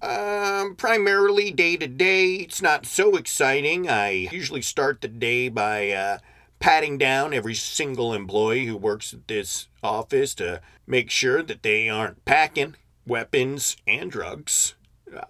[0.03, 2.35] Um, primarily day to day.
[2.35, 3.89] It's not so exciting.
[3.89, 6.19] I usually start the day by uh,
[6.59, 11.89] patting down every single employee who works at this office to make sure that they
[11.89, 14.75] aren't packing weapons and drugs.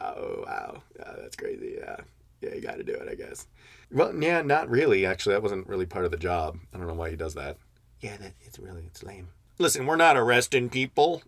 [0.00, 1.76] Oh wow, yeah, that's crazy.
[1.78, 1.96] Yeah,
[2.46, 3.46] yeah, you got to do it, I guess.
[3.90, 5.06] Well, yeah, not really.
[5.06, 6.58] Actually, that wasn't really part of the job.
[6.74, 7.56] I don't know why he does that.
[8.00, 9.28] Yeah, that it's really it's lame.
[9.58, 11.22] Listen, we're not arresting people.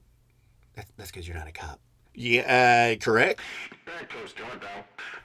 [0.74, 1.81] That's that's because you're not a cop.
[2.14, 3.40] Yeah, uh, correct.
[3.85, 4.62] Very close to it.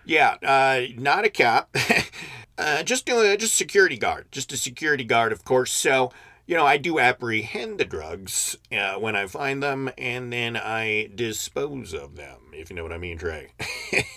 [0.05, 1.75] Yeah, uh, not a cop.
[2.57, 4.31] uh, just a just security guard.
[4.31, 5.71] Just a security guard, of course.
[5.71, 6.11] So
[6.45, 11.09] you know, I do apprehend the drugs uh, when I find them, and then I
[11.15, 12.51] dispose of them.
[12.51, 13.51] If you know what I mean, Trey.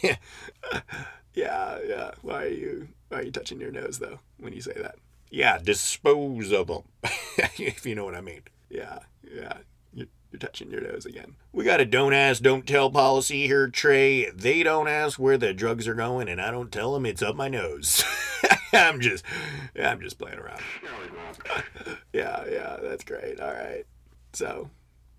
[1.37, 2.11] yeah, yeah.
[2.23, 4.97] Why are you why are you touching your nose though when you say that?
[5.31, 6.83] Yeah, dispose of them.
[7.59, 8.43] if you know what I mean.
[8.71, 9.59] Yeah, yeah.
[9.93, 11.37] You're, you're touching your nose again.
[11.53, 14.31] We got a don't ask, don't tell policy here, Trey.
[14.31, 17.37] They don't ask where the drugs are going, and I don't tell them it's up
[17.37, 18.05] my nose.
[18.73, 19.25] I'm just,
[19.81, 20.61] I'm just playing around.
[22.13, 23.41] yeah, yeah, that's great.
[23.41, 23.85] All right.
[24.33, 24.71] So,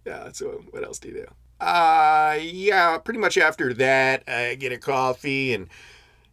[0.05, 0.31] yeah.
[0.31, 1.65] So, what else do you do?
[1.65, 5.67] Uh, yeah, pretty much after that, I get a coffee and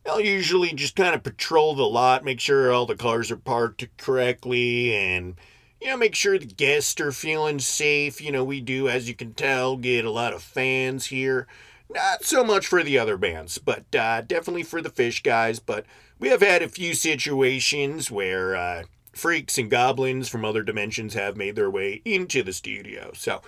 [0.07, 3.87] I'll usually just kind of patrol the lot, make sure all the cars are parked
[3.97, 5.37] correctly, and,
[5.81, 8.21] you know, make sure the guests are feeling safe.
[8.21, 11.47] You know, we do, as you can tell, get a lot of fans here.
[11.89, 15.59] Not so much for the other bands, but uh, definitely for the Phish guys.
[15.59, 15.87] But
[16.19, 21.37] we have had a few situations where uh, freaks and goblins from other dimensions have
[21.37, 23.13] made their way into the studio.
[23.15, 23.43] So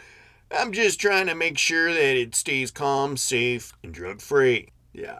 [0.51, 4.69] I'm just trying to make sure that it stays calm, safe, and drug free.
[4.93, 5.19] Yeah.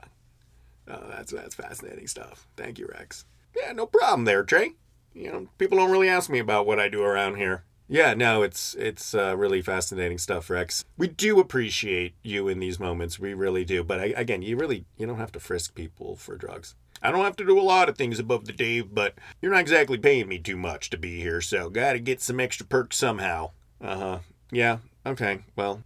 [0.89, 2.47] Oh, that's that's fascinating stuff.
[2.57, 3.25] Thank you, Rex.
[3.57, 4.73] Yeah, no problem there, Trey.
[5.15, 7.65] You know, people don't really ask me about what I do around here.
[7.89, 10.85] Yeah, no, it's it's uh, really fascinating stuff, Rex.
[10.97, 13.19] We do appreciate you in these moments.
[13.19, 13.85] We really do.
[13.85, 16.75] But I, again, you really you don't have to frisk people for drugs.
[17.03, 19.61] I don't have to do a lot of things above the Dave, but you're not
[19.61, 23.51] exactly paying me too much to be here, so gotta get some extra perks somehow.
[23.81, 24.19] Uh huh.
[24.51, 24.79] Yeah.
[25.05, 25.41] Okay.
[25.55, 25.83] Well.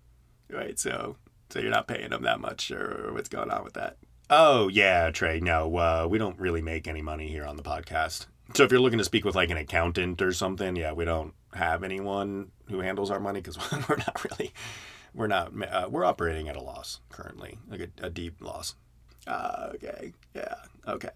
[0.49, 0.79] Right.
[0.79, 1.17] So
[1.51, 3.99] so you're not paying them that much, or what's going on with that?
[4.33, 5.41] Oh yeah, Trey.
[5.41, 8.27] No, uh, we don't really make any money here on the podcast.
[8.55, 11.35] So if you're looking to speak with like an accountant or something, yeah, we don't
[11.53, 14.53] have anyone who handles our money because we're not really,
[15.15, 18.77] we're not, uh, we're operating at a loss currently, like a, a deep loss.
[19.27, 20.55] Uh, okay, yeah,
[20.87, 21.11] okay,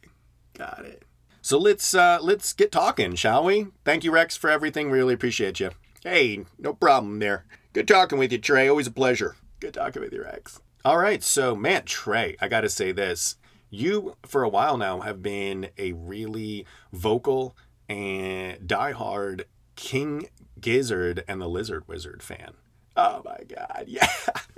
[0.55, 1.05] got it.
[1.41, 3.69] So let's uh, let's get talking, shall we?
[3.85, 4.91] Thank you, Rex, for everything.
[4.91, 5.71] Really appreciate you.
[6.03, 7.45] Hey, no problem there.
[7.73, 8.69] Good talking with you, Trey.
[8.69, 9.37] Always a pleasure.
[9.61, 10.61] Good talking with you, Rex.
[10.85, 13.37] All right, so man, Trey, I got to say this.
[13.71, 17.57] You, for a while now, have been a really vocal
[17.89, 19.45] and diehard
[19.77, 20.29] King
[20.61, 22.53] Gizzard and the Lizard Wizard fan.
[22.97, 24.07] Oh my god, yeah.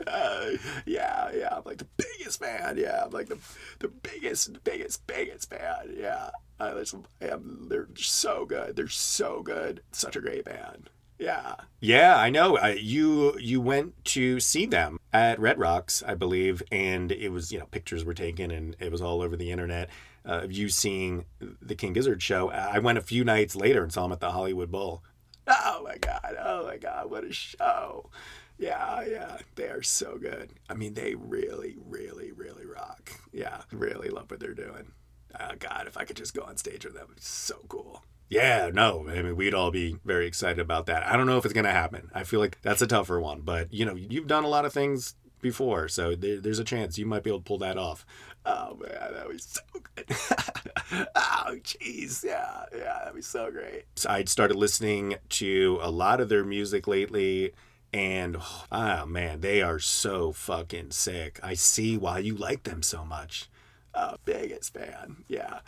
[0.07, 0.51] Uh,
[0.85, 1.57] yeah, yeah.
[1.57, 2.77] I'm like the biggest fan.
[2.77, 3.39] Yeah, I'm like the
[3.79, 5.95] the biggest, biggest, biggest fan.
[5.97, 6.31] Yeah.
[6.59, 8.77] I, I am, they're so good.
[8.77, 9.83] They're so good.
[9.93, 10.91] Such a great band.
[11.19, 11.55] Yeah.
[11.81, 12.63] Yeah, I know.
[12.67, 17.59] You you went to see them at Red Rocks, I believe, and it was you
[17.59, 19.89] know pictures were taken and it was all over the internet
[20.27, 22.51] uh, of you seeing the King Gizzard show.
[22.51, 25.03] I went a few nights later and saw them at the Hollywood Bowl.
[25.47, 26.37] Oh my god!
[26.43, 27.11] Oh my god!
[27.11, 28.11] What a show!
[28.59, 30.51] Yeah, yeah, they are so good.
[30.69, 33.13] I mean, they really, really, really rock.
[33.33, 34.93] Yeah, really love what they're doing.
[35.39, 38.03] Oh god, if I could just go on stage with them, it's so cool.
[38.29, 41.07] Yeah, no, I mean, we'd all be very excited about that.
[41.07, 42.11] I don't know if it's going to happen.
[42.13, 44.73] I feel like that's a tougher one, but you know, you've done a lot of
[44.73, 48.05] things before, so there, there's a chance you might be able to pull that off.
[48.45, 50.07] Oh man, that was so good.
[51.15, 53.85] oh jeez, yeah, yeah, that'd be so great.
[53.97, 57.53] So I'd started listening to a lot of their music lately,
[57.93, 58.37] And
[58.73, 61.39] oh man, they are so fucking sick.
[61.43, 63.49] I see why you like them so much.
[63.95, 65.25] Oh, biggest fan.
[65.29, 65.61] Yeah.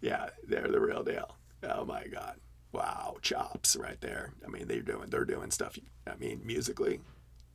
[0.00, 1.36] Yeah, they're the real deal.
[1.68, 2.36] Oh my god.
[2.72, 4.32] Wow, chops right there.
[4.44, 5.78] I mean, they're doing they're doing stuff.
[6.06, 7.00] I mean, musically,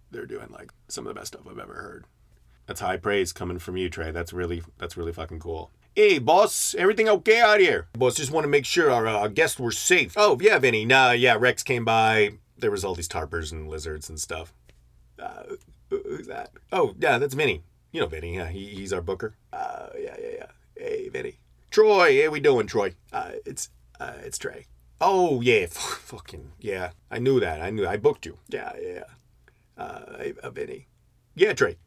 [0.09, 2.05] they're doing like some of the best stuff I've ever heard.
[2.65, 4.11] That's high praise coming from you, Trey.
[4.11, 5.71] That's really that's really fucking cool.
[5.95, 7.87] Hey, boss, everything okay out here?
[7.93, 10.13] Boss, just want to make sure our, uh, guests were safe.
[10.15, 10.85] Oh, yeah, Vinny.
[10.85, 12.31] Nah, yeah, Rex came by.
[12.57, 14.53] There was all these tarpers and lizards and stuff.
[15.19, 15.43] Uh,
[15.89, 16.51] who's that?
[16.71, 17.63] Oh, yeah, that's Vinny.
[17.91, 18.35] You know Vinny.
[18.35, 19.35] Yeah, he, he's our booker.
[19.51, 20.45] Uh, yeah, yeah, yeah.
[20.77, 21.39] Hey, Vinny.
[21.71, 22.95] Troy, how we doing, Troy?
[23.11, 23.69] Uh, it's
[24.01, 24.65] uh, it's Trey.
[24.99, 26.91] Oh yeah, fucking yeah.
[27.09, 27.61] I knew that.
[27.61, 27.87] I knew.
[27.87, 28.37] I booked you.
[28.49, 29.03] Yeah, yeah.
[29.77, 30.87] Uh, hey, uh, Vinny.
[31.35, 31.77] Yeah, Trey.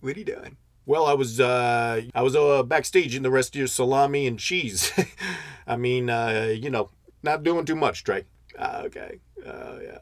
[0.00, 0.56] What are you doing?
[0.86, 4.38] Well, I was uh, I was uh, backstage in the rest of your salami and
[4.38, 4.92] cheese.
[5.66, 6.90] I mean, uh, you know,
[7.22, 8.24] not doing too much, Trey.
[8.58, 9.20] Uh, okay.
[9.44, 9.98] Uh, yeah.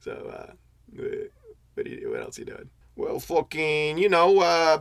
[0.00, 0.52] So, uh,
[1.74, 2.70] what, you, what else you doing?
[2.96, 4.78] Well, fucking, you know, uh,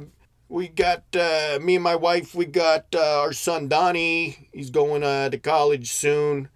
[0.50, 2.34] we got uh, me and my wife.
[2.34, 4.50] We got uh, our son Donnie.
[4.52, 6.50] He's going uh, to college soon,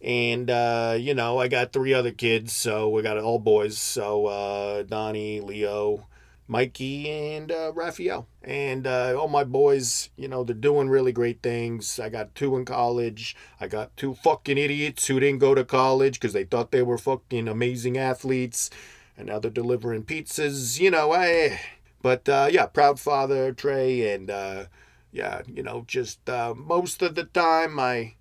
[0.00, 2.54] and uh, you know, I got three other kids.
[2.54, 3.76] So we got all boys.
[3.76, 6.06] So uh, Donnie, Leo.
[6.46, 8.28] Mikey and uh, Raphael.
[8.42, 11.98] And all my boys, you know, they're doing really great things.
[11.98, 13.34] I got two in college.
[13.58, 16.98] I got two fucking idiots who didn't go to college because they thought they were
[16.98, 18.68] fucking amazing athletes.
[19.16, 20.78] And now they're delivering pizzas.
[20.78, 21.58] You know, I.
[22.04, 24.12] But uh, yeah, proud father, Trey.
[24.12, 24.66] And uh,
[25.10, 28.14] yeah, you know, just uh, most of the time I.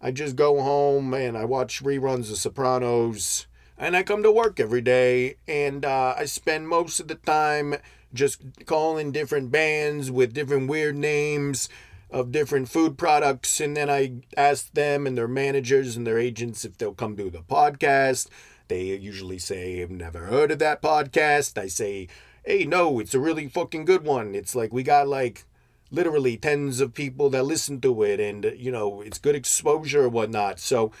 [0.00, 3.46] I just go home and I watch reruns of Sopranos
[3.78, 7.76] and I come to work every day and uh, I spend most of the time
[8.12, 11.70] just calling different bands with different weird names
[12.10, 16.66] of different food products and then I ask them and their managers and their agents
[16.66, 18.28] if they'll come do the podcast.
[18.68, 21.56] They usually say I've never heard of that podcast.
[21.56, 22.08] I say,
[22.44, 24.34] "Hey, no, it's a really fucking good one.
[24.34, 25.44] It's like we got like
[25.90, 30.08] literally tens of people that listen to it and you know, it's good exposure or
[30.08, 30.92] whatnot." So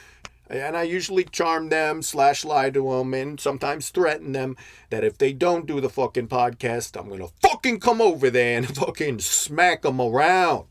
[0.48, 4.56] and I usually charm them, slash lie to them, and sometimes threaten them
[4.90, 8.76] that if they don't do the fucking podcast, I'm gonna fucking come over there and
[8.76, 10.66] fucking smack them around.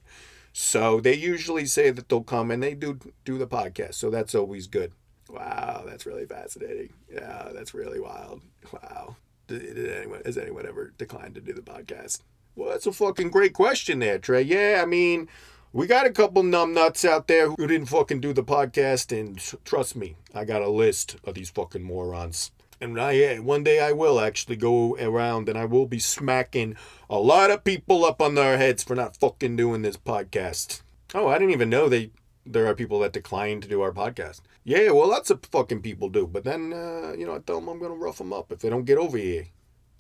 [0.52, 3.96] So they usually say that they'll come and they do do the podcast.
[3.96, 4.94] So that's always good.
[5.28, 6.94] Wow, that's really fascinating.
[7.12, 8.42] Yeah, that's really wild.
[8.72, 9.16] Wow.
[9.60, 12.22] Did, anyone has anyone ever declined to do the podcast?
[12.56, 14.42] Well, that's a fucking great question there, Trey.
[14.42, 15.28] Yeah, I mean,
[15.72, 19.96] we got a couple numbnuts out there who didn't fucking do the podcast, and trust
[19.96, 22.52] me, I got a list of these fucking morons.
[22.80, 26.76] And I, one day I will actually go around and I will be smacking
[27.10, 30.82] a lot of people up on their heads for not fucking doing this podcast.
[31.16, 32.12] Oh, I didn't even know they
[32.46, 34.42] there are people that decline to do our podcast.
[34.64, 36.26] Yeah, well, lots of fucking people do.
[36.28, 38.60] But then, uh, you know, I tell them I'm going to rough them up if
[38.60, 39.48] they don't get over here.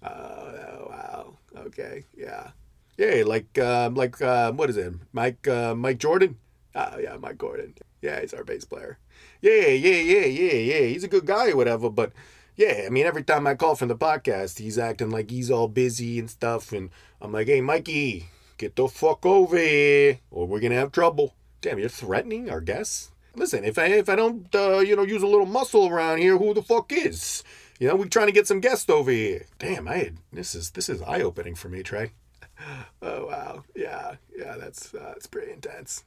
[0.01, 1.37] Uh, oh, wow.
[1.55, 2.05] Okay.
[2.15, 2.51] Yeah.
[2.97, 4.93] Yeah, like uh, like uh, what is it?
[5.13, 6.37] Mike uh, Mike Jordan?
[6.75, 7.73] Oh yeah, Mike Gordon.
[8.01, 8.99] Yeah, he's our bass player.
[9.41, 10.85] Yeah, yeah, yeah, yeah, yeah.
[10.85, 12.11] He's a good guy or whatever, but
[12.55, 15.67] yeah, I mean every time I call from the podcast, he's acting like he's all
[15.67, 18.27] busy and stuff, and I'm like, hey Mikey,
[18.59, 21.33] get the fuck over here, or we're gonna have trouble.
[21.61, 23.09] Damn, you're threatening our guests.
[23.35, 26.37] Listen, if I if I don't uh, you know use a little muscle around here,
[26.37, 27.43] who the fuck is?
[27.79, 29.47] You know, we're trying to get some guests over here.
[29.59, 32.11] Damn, I this is this is eye opening for me, Trey.
[33.01, 36.03] oh wow, yeah, yeah, that's uh, that's pretty intense.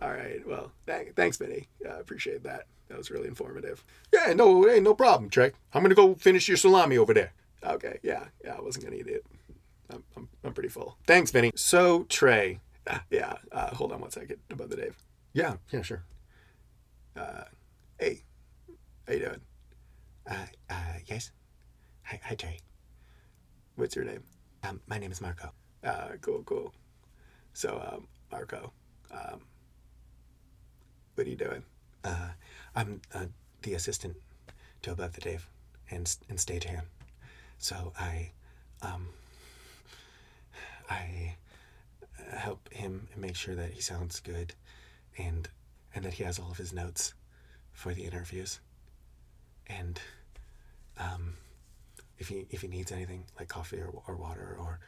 [0.00, 1.68] All right, well, thank, thanks, Vinny.
[1.88, 2.66] I appreciate that.
[2.88, 3.84] That was really informative.
[4.12, 5.52] Yeah, no, hey, no problem, Trey.
[5.72, 7.32] I'm gonna go finish your salami over there.
[7.64, 9.24] Okay, yeah, yeah, I wasn't gonna eat it.
[9.90, 10.98] I'm, I'm, I'm pretty full.
[11.06, 11.52] Thanks, Vinny.
[11.54, 12.60] So, Trey,
[13.10, 14.96] yeah, uh, hold on one second above the Dave.
[15.32, 16.02] Yeah, yeah, sure.
[17.16, 17.44] Uh,
[17.98, 18.22] hey,
[19.06, 19.40] how you doing?
[20.30, 20.74] Uh, uh,
[21.06, 21.30] yes.
[22.04, 22.58] Hi, hi, Trey.
[23.76, 24.22] What's your name?
[24.62, 25.52] Um, my name is Marco.
[25.84, 26.72] Uh, cool, cool.
[27.52, 28.72] So, um, Marco,
[29.10, 29.40] um,
[31.14, 31.62] what are you doing?
[32.04, 32.30] Uh,
[32.74, 33.26] I'm uh,
[33.62, 34.16] the assistant
[34.82, 35.46] to Above the Dave
[35.90, 36.84] and, and stagehand.
[37.58, 38.30] So I,
[38.80, 39.08] um,
[40.88, 41.36] I
[42.34, 44.54] help him make sure that he sounds good
[45.18, 45.48] and
[45.94, 47.14] and that he has all of his notes
[47.72, 48.60] for the interviews.
[49.66, 50.00] And
[50.98, 51.34] um,
[52.18, 54.80] if he if he needs anything like coffee or, or water or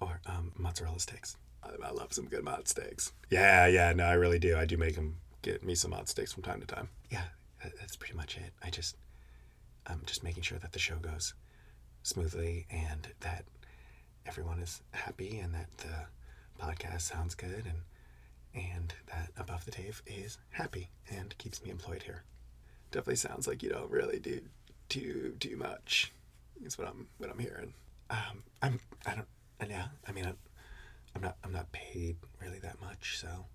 [0.00, 1.36] or um, mozzarella sticks.
[1.62, 3.12] I, I love some good mod steaks.
[3.30, 4.56] Yeah, yeah, no, I really do.
[4.56, 6.88] I do make him get me some mod steaks from time to time.
[7.10, 7.24] Yeah,
[7.78, 8.52] that's pretty much it.
[8.62, 8.96] I just,
[9.86, 11.34] I'm just making sure that the show goes
[12.02, 13.44] smoothly and that
[14.26, 16.06] everyone is happy and that the
[16.60, 17.78] podcast sounds good and
[18.54, 22.24] and that Above the Dave is happy and keeps me employed here.
[22.90, 24.40] Definitely sounds like you don't really do
[24.88, 26.12] too too much.
[26.60, 27.74] That's what I'm what I'm hearing.
[28.10, 29.28] Um, I'm I don't
[29.60, 29.86] and yeah.
[30.06, 30.36] I mean, I'm,
[31.14, 33.46] I'm not I'm not paid really that much, so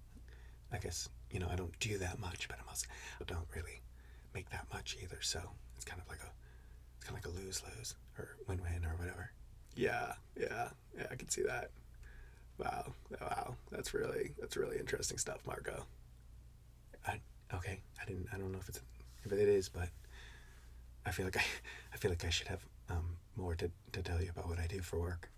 [0.72, 2.88] I guess you know I don't do that much, but I'm also
[3.22, 3.82] I don't really
[4.34, 5.20] make that much either.
[5.22, 5.42] So
[5.76, 6.32] it's kind of like a
[6.98, 9.32] it's kind of like a lose lose or win win or whatever.
[9.76, 11.06] Yeah, yeah, yeah.
[11.12, 11.70] I can see that.
[12.58, 13.56] Wow, wow.
[13.72, 15.86] That's really that's really interesting stuff, Marco.
[17.06, 17.20] I,
[17.54, 18.28] okay, I didn't.
[18.34, 18.82] I don't know if it's
[19.24, 19.90] if it is, but
[21.06, 21.44] I feel like I
[21.94, 24.68] I feel like I should have um, more to, to tell you about what I
[24.68, 25.30] do for work.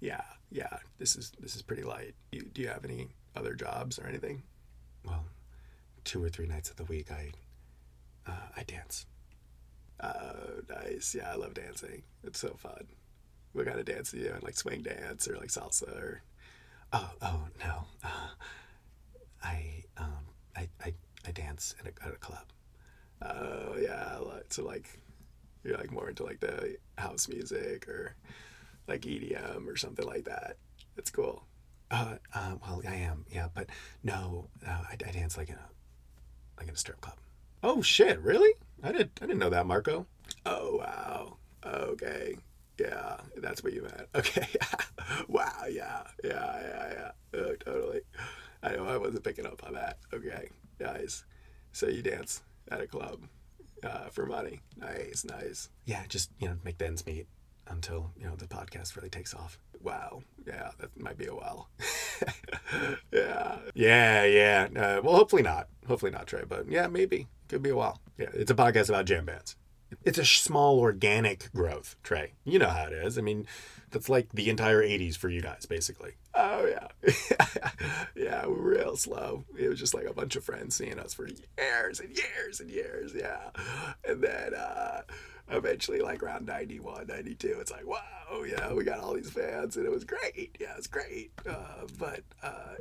[0.00, 0.78] Yeah, yeah.
[0.98, 2.14] This is this is pretty light.
[2.32, 4.42] You, do you have any other jobs or anything?
[5.04, 5.24] Well,
[6.04, 7.32] two or three nights of the week, I
[8.26, 9.06] uh, I dance.
[10.02, 11.14] Oh, nice.
[11.16, 12.02] Yeah, I love dancing.
[12.24, 12.86] It's so fun.
[13.52, 14.34] What kind of dance do you do?
[14.42, 16.22] Like swing dance or like salsa or?
[16.92, 17.84] Oh, oh no.
[18.02, 18.28] Uh,
[19.42, 20.26] I um
[20.56, 20.94] I, I,
[21.26, 22.44] I dance at a, at a club.
[23.22, 24.18] Oh yeah,
[24.50, 25.00] so like
[25.62, 28.14] you're like more into like the house music or
[28.86, 30.56] like EDM or something like that.
[30.96, 31.44] That's cool.
[31.90, 33.68] Uh, uh well I am yeah, but
[34.02, 35.68] no, uh, I, I dance like in a
[36.58, 37.16] like in a strip club.
[37.62, 38.52] Oh shit, really?
[38.82, 40.06] I did I didn't know that, Marco.
[40.46, 41.36] Oh wow.
[41.66, 42.36] Okay.
[42.78, 44.08] Yeah, that's what you meant.
[44.14, 44.46] Okay.
[45.28, 45.64] wow.
[45.70, 46.02] Yeah.
[46.24, 46.60] Yeah.
[46.62, 46.92] Yeah.
[46.92, 47.10] Yeah.
[47.40, 48.00] Oh, totally.
[48.62, 48.86] I know.
[48.86, 49.98] I wasn't picking up on that.
[50.12, 50.48] Okay.
[50.80, 51.24] Nice.
[51.72, 53.20] So you dance at a club
[53.82, 54.60] uh, for money.
[54.76, 55.24] Nice.
[55.24, 55.68] Nice.
[55.84, 56.02] Yeah.
[56.08, 57.26] Just you know, make the ends meet
[57.68, 59.58] until you know the podcast really takes off.
[59.80, 60.22] Wow.
[60.46, 60.70] Yeah.
[60.78, 61.68] That might be a while.
[63.12, 63.58] yeah.
[63.74, 64.24] Yeah.
[64.24, 64.68] Yeah.
[64.74, 65.68] Uh, well, hopefully not.
[65.86, 66.42] Hopefully not, Trey.
[66.48, 68.00] But yeah, maybe could be a while.
[68.18, 68.30] Yeah.
[68.34, 69.56] It's a podcast about jam bands.
[70.04, 72.32] It's a small organic growth, Trey.
[72.44, 73.18] You know how it is.
[73.18, 73.46] I mean,
[73.90, 76.12] that's like the entire 80s for you guys, basically.
[76.34, 77.12] Oh, yeah.
[78.16, 79.44] yeah, real slow.
[79.56, 82.70] It was just like a bunch of friends seeing us for years and years and
[82.70, 83.12] years.
[83.14, 83.50] Yeah.
[84.06, 85.02] And then uh,
[85.50, 89.86] eventually, like around 91, 92, it's like, wow, yeah, we got all these fans and
[89.86, 90.56] it was great.
[90.60, 91.30] Yeah, it was great.
[91.48, 92.74] Uh, but, uh,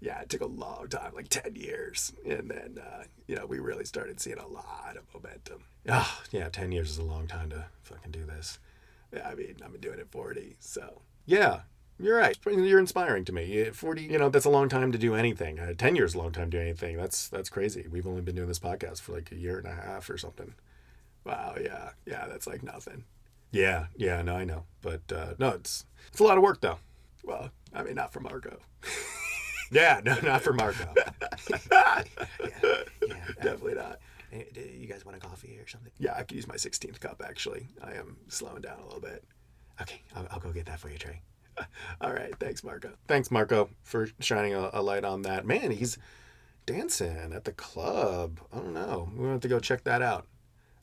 [0.00, 2.12] yeah, it took a long time, like 10 years.
[2.26, 5.64] And then, uh, you know, we really started seeing a lot of momentum.
[5.88, 8.58] Oh, yeah, 10 years is a long time to fucking do this.
[9.12, 11.02] Yeah, I mean, I've been doing it 40, so.
[11.26, 11.60] Yeah,
[11.98, 12.36] you're right.
[12.46, 13.64] You're inspiring to me.
[13.64, 15.58] 40, you know, that's a long time to do anything.
[15.58, 16.96] Uh, 10 years is a long time to do anything.
[16.96, 17.86] That's that's crazy.
[17.90, 20.54] We've only been doing this podcast for like a year and a half or something.
[21.24, 21.90] Wow, yeah.
[22.06, 23.04] Yeah, that's like nothing.
[23.52, 24.64] Yeah, yeah, no, I know.
[24.80, 26.78] But uh, no, it's it's a lot of work though.
[27.22, 28.58] Well, I mean, not for Marco.
[29.70, 30.92] yeah, no, not for Marco.
[31.70, 32.02] yeah,
[32.40, 33.98] yeah, definitely not.
[34.32, 35.92] You guys want a coffee or something?
[35.98, 37.68] Yeah, I could use my 16th cup actually.
[37.82, 39.24] I am slowing down a little bit.
[39.80, 41.22] Okay, I'll, I'll go get that for you, Trey.
[42.00, 42.92] All right, thanks, Marco.
[43.08, 45.46] Thanks, Marco, for shining a, a light on that.
[45.46, 45.98] Man, he's
[46.66, 48.40] dancing at the club.
[48.52, 49.08] I don't know.
[49.12, 50.26] We're going to have to go check that out.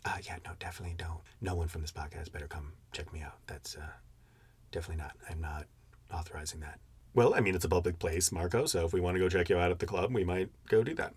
[0.04, 1.20] Uh, yeah, no, definitely don't.
[1.42, 3.38] No one from this podcast better come check me out.
[3.48, 3.92] That's uh,
[4.72, 5.16] definitely not.
[5.30, 5.66] I'm not
[6.14, 6.80] authorizing that.
[7.18, 8.68] Well, I mean, it's a public place, Marco.
[8.68, 10.84] So if we want to go check you out at the club, we might go
[10.84, 11.16] do that.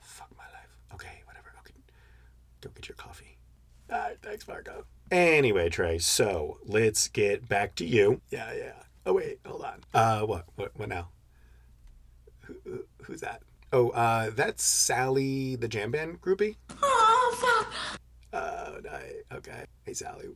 [0.00, 0.76] Fuck my life.
[0.92, 1.52] Okay, whatever.
[1.60, 1.74] Okay,
[2.60, 3.38] go get your coffee.
[3.92, 4.86] All right, thanks, Marco.
[5.12, 8.22] Anyway, Trey, so let's get back to you.
[8.30, 8.72] Yeah, yeah.
[9.06, 9.84] Oh, wait, hold on.
[9.94, 10.46] Uh, what?
[10.56, 11.10] What, what now?
[12.46, 13.42] Who, who- who's that?
[13.72, 16.56] Oh, uh, that's Sally, the jam band groupie.
[16.82, 18.00] Oh, fuck.
[18.32, 19.36] Oh, no.
[19.36, 19.64] Okay.
[19.84, 20.26] Hey, Sally.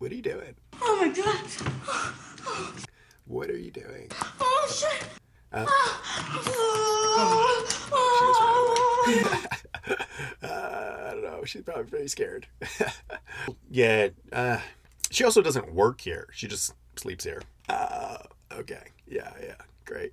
[0.00, 0.54] What are you doing?
[0.82, 2.84] Oh my god.
[3.26, 4.10] What are you doing?
[4.40, 5.08] Oh shit.
[5.52, 5.66] Uh,
[7.16, 7.66] Oh,
[10.42, 10.46] uh,
[11.06, 11.44] I don't know.
[11.44, 12.46] She's probably very scared.
[13.70, 14.08] yeah.
[14.32, 14.58] Uh,
[15.10, 16.28] she also doesn't work here.
[16.32, 17.42] She just sleeps here.
[17.68, 18.18] Uh,
[18.52, 18.82] okay.
[19.06, 19.54] Yeah, yeah.
[19.84, 20.12] Great.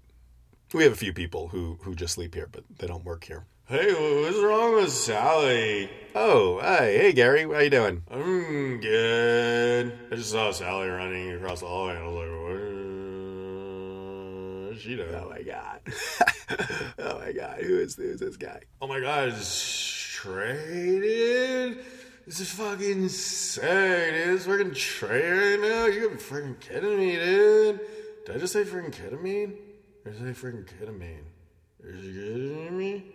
[0.74, 3.46] We have a few people who, who just sleep here, but they don't work here.
[3.66, 5.90] Hey, what's wrong with Sally?
[6.14, 7.44] Oh, hey, hey, Gary.
[7.44, 8.04] How you doing?
[8.12, 9.94] I'm good.
[10.12, 12.71] I just saw Sally running across the hallway, and I was like, what
[14.82, 15.14] is she doing?
[15.16, 15.82] Oh my god.
[17.00, 17.60] oh my god.
[17.62, 18.62] Who is, who is this guy?
[18.82, 19.38] Oh my god, dude.
[22.26, 24.36] This is fucking sick, dude.
[24.36, 25.86] It's fucking Trey right now.
[25.86, 27.80] You gotta be freaking kidding me, dude.
[28.26, 29.56] Did I just say freaking ketamine?
[30.06, 31.26] Or did I say freaking ketamine?
[31.84, 33.06] Are you kidding me?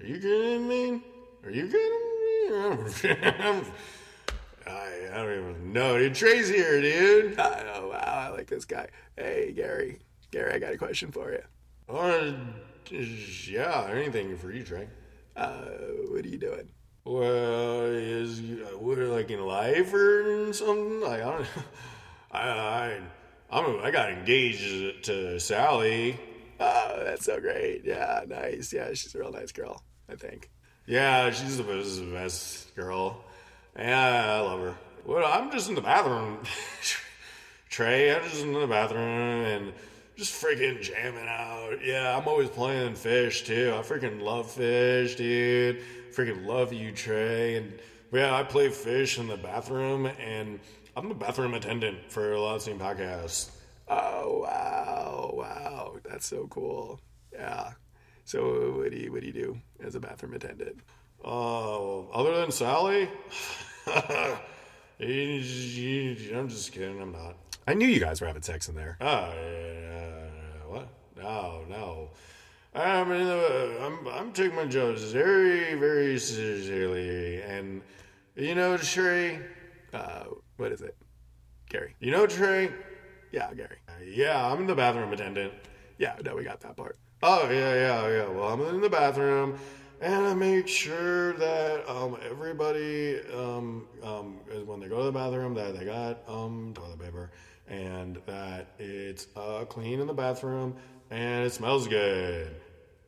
[0.00, 1.02] Are you kidding me?
[1.44, 2.00] Are you kidding
[3.28, 3.70] me?
[4.66, 4.70] I,
[5.12, 5.98] I don't even know.
[5.98, 7.38] Dude, Trey's here, dude.
[7.38, 7.88] I know.
[7.88, 8.88] Wow, I like this guy.
[9.16, 9.98] Hey, Gary.
[10.32, 11.42] Gary, I got a question for you.
[11.94, 12.32] Uh,
[12.90, 14.88] yeah, anything for you, Trey.
[15.36, 15.66] Uh,
[16.08, 16.70] what are you doing?
[17.04, 18.40] Well, is
[18.78, 21.00] what like in life or something?
[21.02, 21.46] Like I don't.
[22.32, 23.00] I I
[23.50, 26.18] I'm I got engaged to Sally.
[26.58, 27.82] Oh, that's so great.
[27.84, 28.72] Yeah, nice.
[28.72, 29.82] Yeah, she's a real nice girl.
[30.08, 30.50] I think.
[30.86, 33.22] Yeah, she's the best, the best girl.
[33.76, 34.76] Yeah, I love her.
[35.04, 36.38] Well, I'm just in the bathroom.
[37.68, 39.72] Trey, I'm just in the bathroom and
[40.16, 41.78] just freaking jamming out.
[41.84, 43.74] Yeah, I'm always playing Phish too.
[43.76, 45.82] I freaking love Phish, dude.
[46.14, 47.56] Freaking love you, Trey.
[47.56, 47.72] And
[48.12, 50.60] yeah, I play Phish in the bathroom and
[50.96, 53.50] I'm a bathroom attendant for a Lot Scene podcast.
[53.88, 57.00] Oh wow, wow, that's so cool.
[57.32, 57.72] Yeah.
[58.24, 60.80] So what do you what do you do as a bathroom attendant?
[61.24, 63.08] Oh, other than Sally?
[65.00, 67.36] I'm just kidding, I'm not.
[67.66, 68.96] I knew you guys were having sex in there.
[69.00, 70.88] Oh, yeah, what?
[71.16, 72.10] No, no.
[72.74, 77.42] I'm in the, I'm I'm taking my jobs very very seriously.
[77.42, 77.82] and
[78.34, 79.40] you know Trey,
[79.92, 80.24] Uh,
[80.56, 80.96] what is it?
[81.68, 81.94] Gary.
[82.00, 82.70] you know Trey.
[83.30, 83.76] Yeah, Gary.
[84.04, 85.52] Yeah, I'm the bathroom attendant.
[85.98, 86.96] Yeah, no, we got that part.
[87.22, 88.28] Oh yeah, yeah, yeah.
[88.28, 89.58] Well, I'm in the bathroom,
[90.00, 95.54] and I make sure that um, everybody um, um, when they go to the bathroom
[95.54, 97.30] that they got um, toilet paper,
[97.66, 100.74] and that it's uh, clean in the bathroom
[101.10, 102.56] and it smells good.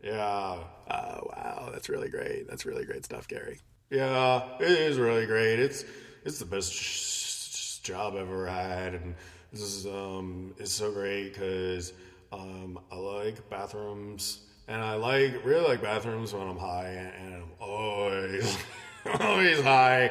[0.02, 2.46] Yeah, Oh wow, that's really great.
[2.48, 3.60] That's really great stuff, Gary.
[3.90, 5.58] yeah, it is really great.
[5.58, 5.84] It's
[6.24, 9.16] it's the best sh- sh- job I've ever had, and
[9.50, 11.92] this is um it's so great because
[12.32, 17.52] um I like bathrooms, and I like really like bathrooms when I'm high, and I'm
[17.60, 18.58] always
[19.20, 20.10] always high.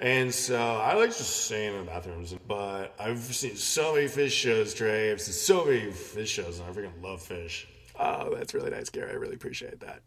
[0.00, 4.30] And so I like just staying in the bathrooms, but I've seen so many Phish
[4.30, 5.10] shows, Trey.
[5.10, 7.64] I've seen so many Phish shows, and I freaking love Phish.
[7.98, 9.10] Oh, that's really nice, Gary.
[9.10, 10.02] I really appreciate that.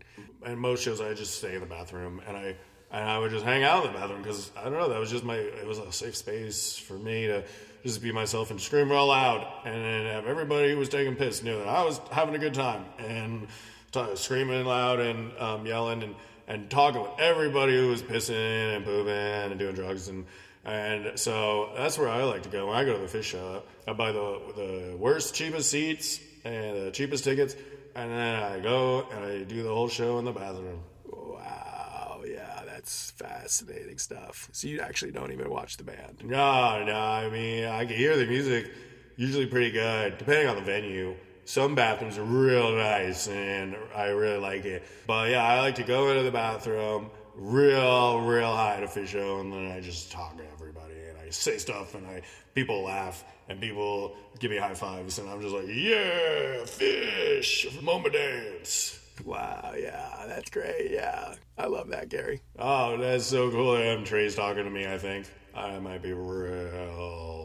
[0.45, 2.55] And most shows, I just stay in the bathroom, and I
[2.91, 4.89] and I would just hang out in the bathroom because I don't know.
[4.89, 5.35] That was just my.
[5.35, 7.43] It was a safe space for me to
[7.83, 11.41] just be myself and scream real loud, and then have everybody who was taking piss
[11.41, 13.47] knew that I was having a good time and
[13.91, 16.15] t- screaming loud and um, yelling and
[16.49, 20.25] and talking with everybody who was pissing and pooping and doing drugs and.
[20.65, 22.67] And so that's where I like to go.
[22.67, 26.87] When I go to the Phish show, I buy the the worst, cheapest seats and
[26.87, 27.55] the cheapest tickets,
[27.95, 30.81] and then I go and I do the whole show in the bathroom.
[31.05, 34.49] Wow, yeah, that's fascinating stuff.
[34.51, 36.23] So you actually don't even watch the band.
[36.23, 38.69] No, no, I mean, I can hear the music
[39.15, 41.15] usually pretty good, depending on the venue.
[41.49, 44.83] Some bathrooms are real nice, and I really like it.
[45.07, 49.51] But yeah, I like to go into the bathroom real, real high to Phish and
[49.51, 52.21] then I just talk to everybody, and I say stuff, and I
[52.53, 58.11] people laugh, and people give me high fives, and I'm just like, yeah, Phish, mama
[58.11, 58.99] dance.
[59.25, 60.91] Wow, yeah, that's great.
[60.91, 62.41] Yeah, I love that, Gary.
[62.59, 63.75] Oh, that's so cool.
[63.75, 65.25] And Trey's talking to me, I think.
[65.55, 67.38] I might be real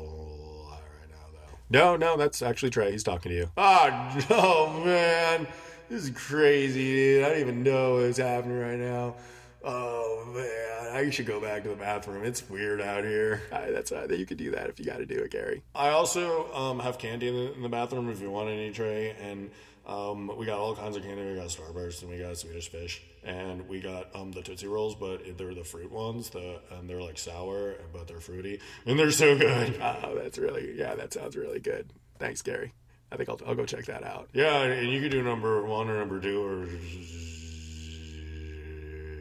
[1.75, 2.93] No, no, that's actually Trey.
[2.93, 3.51] He's talking to you.
[3.57, 5.45] Oh, no, man.
[5.91, 7.25] This is crazy, dude.
[7.25, 9.16] I don't even know what's happening right now.
[9.64, 10.95] Oh, man.
[10.95, 12.25] I should go back to the bathroom.
[12.25, 13.43] It's weird out here.
[13.51, 15.64] Uh, that's uh, you could do that if you got to do it, Gary.
[15.75, 19.16] I also um, have candy in the, in the bathroom if you want any, Trey.
[19.20, 19.51] And
[19.85, 21.29] um, we got all kinds of candy.
[21.29, 23.03] We got Starburst and we got Swedish Fish.
[23.25, 26.31] And we got um, the Tootsie Rolls, but they're the fruit ones.
[26.31, 28.61] The, and they're like sour, but they're fruity.
[28.87, 29.81] And they're so good.
[30.05, 31.91] Oh, that's really yeah, that sounds really good.
[32.18, 32.72] Thanks, Gary.
[33.11, 34.29] I think I'll I'll go check that out.
[34.33, 36.66] Yeah, and you could do number one or number two or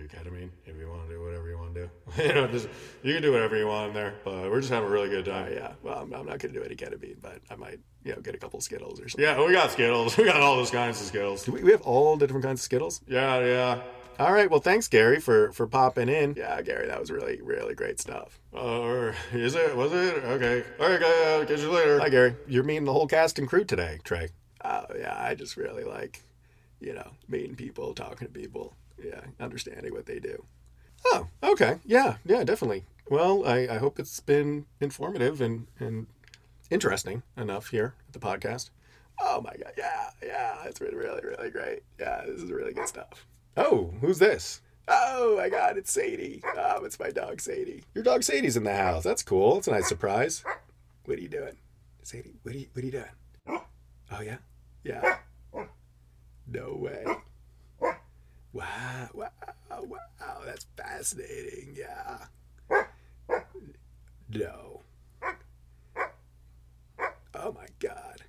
[0.08, 2.24] ketamine if you want to do whatever you want to do.
[2.24, 2.68] you know, just
[3.04, 4.16] you can do whatever you want in there.
[4.24, 5.48] But we're just having a really good time.
[5.48, 8.14] Uh, yeah, well, I'm, I'm not going to do any ketamine, but I might you
[8.14, 9.24] know get a couple Skittles or something.
[9.24, 10.18] Yeah, we got Skittles.
[10.24, 11.48] We got all those kinds of Skittles.
[11.48, 13.02] We, we have all the different kinds of Skittles.
[13.08, 13.82] Yeah, yeah.
[14.20, 16.36] All right, well, thanks, Gary, for for popping in.
[16.38, 18.40] Yeah, Gary, that was really really great stuff.
[18.52, 19.76] Or is it?
[19.76, 20.24] Was it?
[20.24, 20.64] Okay.
[20.80, 21.48] All right, guys.
[21.48, 22.00] Catch you later.
[22.00, 22.36] Hi, Gary.
[22.48, 24.30] You're meeting the whole cast and crew today, Trey.
[24.64, 26.22] Oh yeah, I just really like,
[26.80, 28.76] you know, meeting people, talking to people.
[29.04, 30.46] Yeah, understanding what they do.
[31.06, 31.80] Oh, okay.
[31.84, 32.86] Yeah, yeah, definitely.
[33.10, 36.08] Well, I, I hope it's been informative and, and
[36.70, 38.70] interesting enough here at the podcast.
[39.22, 41.84] Oh my god, yeah, yeah, it's been really, really great.
[42.00, 43.26] Yeah, this is really good stuff.
[43.56, 44.62] Oh, who's this?
[44.88, 46.42] Oh my god, it's Sadie.
[46.58, 47.84] Oh, it's my dog Sadie.
[47.94, 49.04] Your dog Sadie's in the house.
[49.04, 49.58] That's cool.
[49.58, 50.44] It's a nice surprise.
[51.06, 51.58] What are you doing?
[52.02, 53.06] Sadie, what are you, what are you doing?
[54.16, 54.38] Oh yeah?
[54.84, 55.18] Yeah.
[56.46, 57.04] No way.
[58.52, 59.30] Wow, wow,
[59.70, 61.76] wow, that's fascinating.
[61.76, 62.26] Yeah.
[64.30, 64.82] No.
[67.34, 68.22] Oh my god.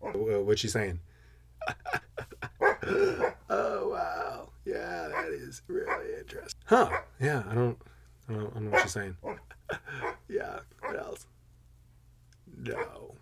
[0.00, 0.98] What's she saying?
[3.50, 4.48] oh wow.
[4.64, 6.60] Yeah, that is really interesting.
[6.66, 6.90] Huh.
[7.20, 7.78] Yeah, I don't
[8.28, 9.16] I don't, I don't know what she's saying.
[10.28, 11.26] yeah, what else?
[12.56, 13.14] No.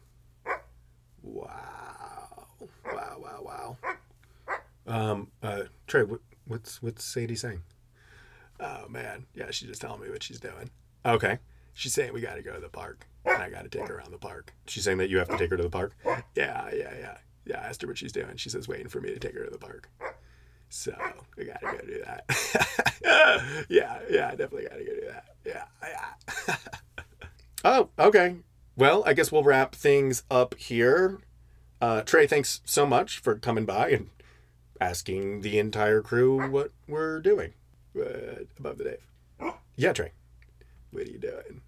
[1.23, 2.47] Wow.
[2.87, 3.77] Wow, wow, wow.
[4.87, 7.63] Um, uh, Trey, what, what's what's Sadie saying?
[8.59, 10.71] Oh man, yeah, she's just telling me what she's doing.
[11.05, 11.39] Okay,
[11.75, 13.97] She's saying we got to go to the park, and I got to take her
[13.97, 14.53] around the park.
[14.67, 15.97] She's saying that you have to take her to the park.
[16.35, 17.17] Yeah, yeah, yeah.
[17.45, 18.37] Yeah, I asked her what she's doing.
[18.37, 19.89] She says waiting for me to take her to the park.
[20.69, 20.95] So
[21.37, 23.65] we gotta go do that.
[23.69, 25.25] yeah, yeah, I definitely gotta go do that.
[25.45, 26.57] Yeah, yeah.
[27.63, 28.37] Oh, okay.
[28.75, 31.19] Well, I guess we'll wrap things up here.
[31.79, 34.09] Uh, Trey, thanks so much for coming by and
[34.81, 37.53] asking the entire crew what we're doing.
[37.93, 39.53] What above the Dave?
[39.77, 40.13] Yeah, Trey.
[40.91, 41.61] What are you doing?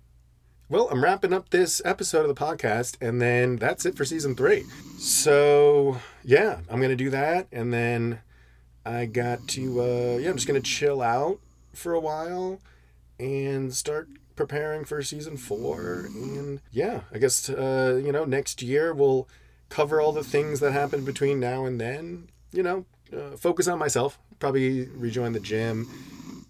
[0.72, 4.34] Well, I'm wrapping up this episode of the podcast, and then that's it for season
[4.34, 4.64] three.
[4.96, 7.46] So, yeah, I'm going to do that.
[7.52, 8.20] And then
[8.86, 11.40] I got to, uh, yeah, I'm just going to chill out
[11.74, 12.58] for a while
[13.20, 16.06] and start preparing for season four.
[16.06, 19.28] And yeah, I guess, uh, you know, next year we'll
[19.68, 22.30] cover all the things that happened between now and then.
[22.50, 25.86] You know, uh, focus on myself, probably rejoin the gym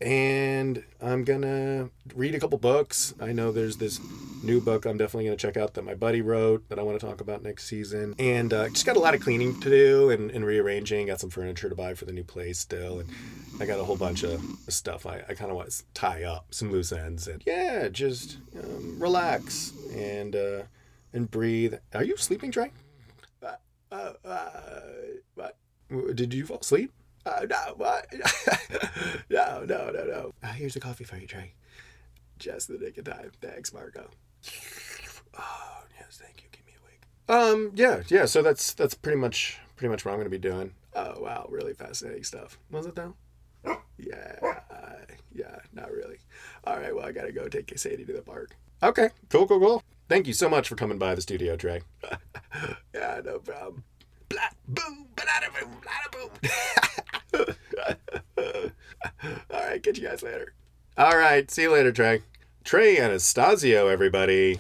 [0.03, 3.15] and I'm gonna read a couple books.
[3.21, 4.01] I know there's this
[4.43, 7.07] new book I'm definitely gonna check out that my buddy wrote that I want to
[7.07, 10.31] talk about next season, and uh, just got a lot of cleaning to do and,
[10.31, 11.07] and rearranging.
[11.07, 13.09] Got some furniture to buy for the new place still, and
[13.61, 16.47] I got a whole bunch of stuff I, I kind of want to tie up
[16.51, 20.63] some loose ends and yeah, just um, relax and uh,
[21.13, 21.75] and breathe.
[21.95, 22.73] Are you sleeping, Trey?
[23.43, 23.55] Uh,
[23.93, 24.81] uh, uh,
[25.35, 25.57] what?
[26.15, 26.93] Did you fall asleep?
[27.25, 28.07] Uh, no, what?
[29.31, 30.33] no, no, no, no.
[30.43, 31.55] Uh, here's a coffee for you, Trey.
[32.39, 33.31] Just the nick of time.
[33.41, 34.09] Thanks, Marco.
[35.39, 36.49] Oh, yes, thank you.
[36.53, 37.01] Keep me awake.
[37.27, 38.27] Um, yeah, yeah.
[38.27, 40.75] So that's that's pretty much pretty much what I'm gonna be doing.
[40.95, 41.47] Oh, wow.
[41.49, 42.59] Really fascinating stuff.
[42.71, 43.15] Was it though?
[43.99, 44.37] Yeah,
[44.71, 46.19] uh, yeah, not really.
[46.65, 48.57] All right, well, I gotta go take Sadie to the park.
[48.83, 49.83] Okay, cool, cool, cool.
[50.09, 51.83] Thank you so much for coming by the studio, Trey.
[52.95, 53.85] yeah, no problem.
[54.33, 55.71] Blah, boom, banana boom,
[57.33, 57.47] boom.
[59.51, 60.55] All right, catch you guys later.
[60.97, 62.23] All right, see you later, Trey.
[62.65, 64.59] Trey Anastasio, everybody.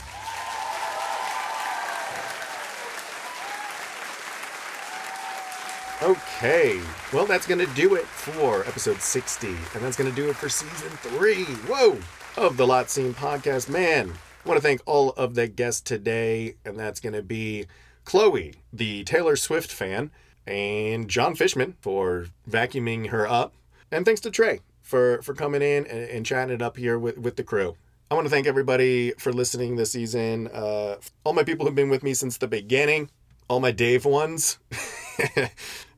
[6.02, 6.78] Okay,
[7.14, 10.36] well, that's going to do it for episode 60, and that's going to do it
[10.36, 11.44] for season three.
[11.44, 11.96] Whoa!
[12.36, 13.70] Of the Lot Scene podcast.
[13.70, 14.12] Man,
[14.44, 17.66] I want to thank all of the guests today, and that's going to be
[18.04, 20.10] Chloe, the Taylor Swift fan,
[20.46, 23.54] and John Fishman for vacuuming her up.
[23.90, 27.18] And thanks to Trey for, for coming in and, and chatting it up here with,
[27.18, 27.76] with the crew.
[28.10, 30.48] I want to thank everybody for listening this season.
[30.48, 33.08] Uh, all my people who've been with me since the beginning,
[33.48, 34.58] all my Dave ones.
[35.36, 35.48] uh,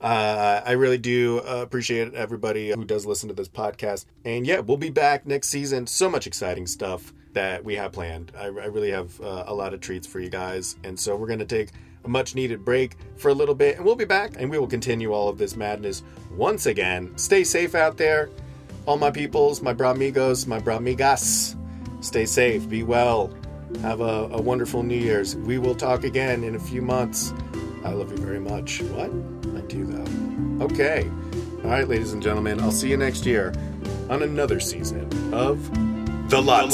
[0.01, 4.07] I really do appreciate everybody who does listen to this podcast.
[4.25, 5.87] And yeah, we'll be back next season.
[5.87, 8.33] So much exciting stuff that we have planned.
[8.39, 10.77] I, I really have uh, a lot of treats for you guys.
[10.85, 11.71] And so we're going to take
[12.05, 14.67] a much needed break for a little bit and we'll be back and we will
[14.67, 17.17] continue all of this madness once again.
[17.17, 18.31] Stay safe out there.
[18.87, 21.57] All my peoples, my bramigos, my bramigas.
[22.05, 23.33] Stay safe, be well,
[23.81, 25.37] have a, a wonderful New Year's.
[25.37, 27.33] We will talk again in a few months.
[27.85, 28.83] I love you very much.
[28.83, 29.11] What?
[29.57, 30.65] I do, though.
[30.65, 31.11] Okay.
[31.65, 33.55] All right, ladies and gentlemen, I'll see you next year
[34.11, 35.71] on another season of
[36.29, 36.71] The Lot.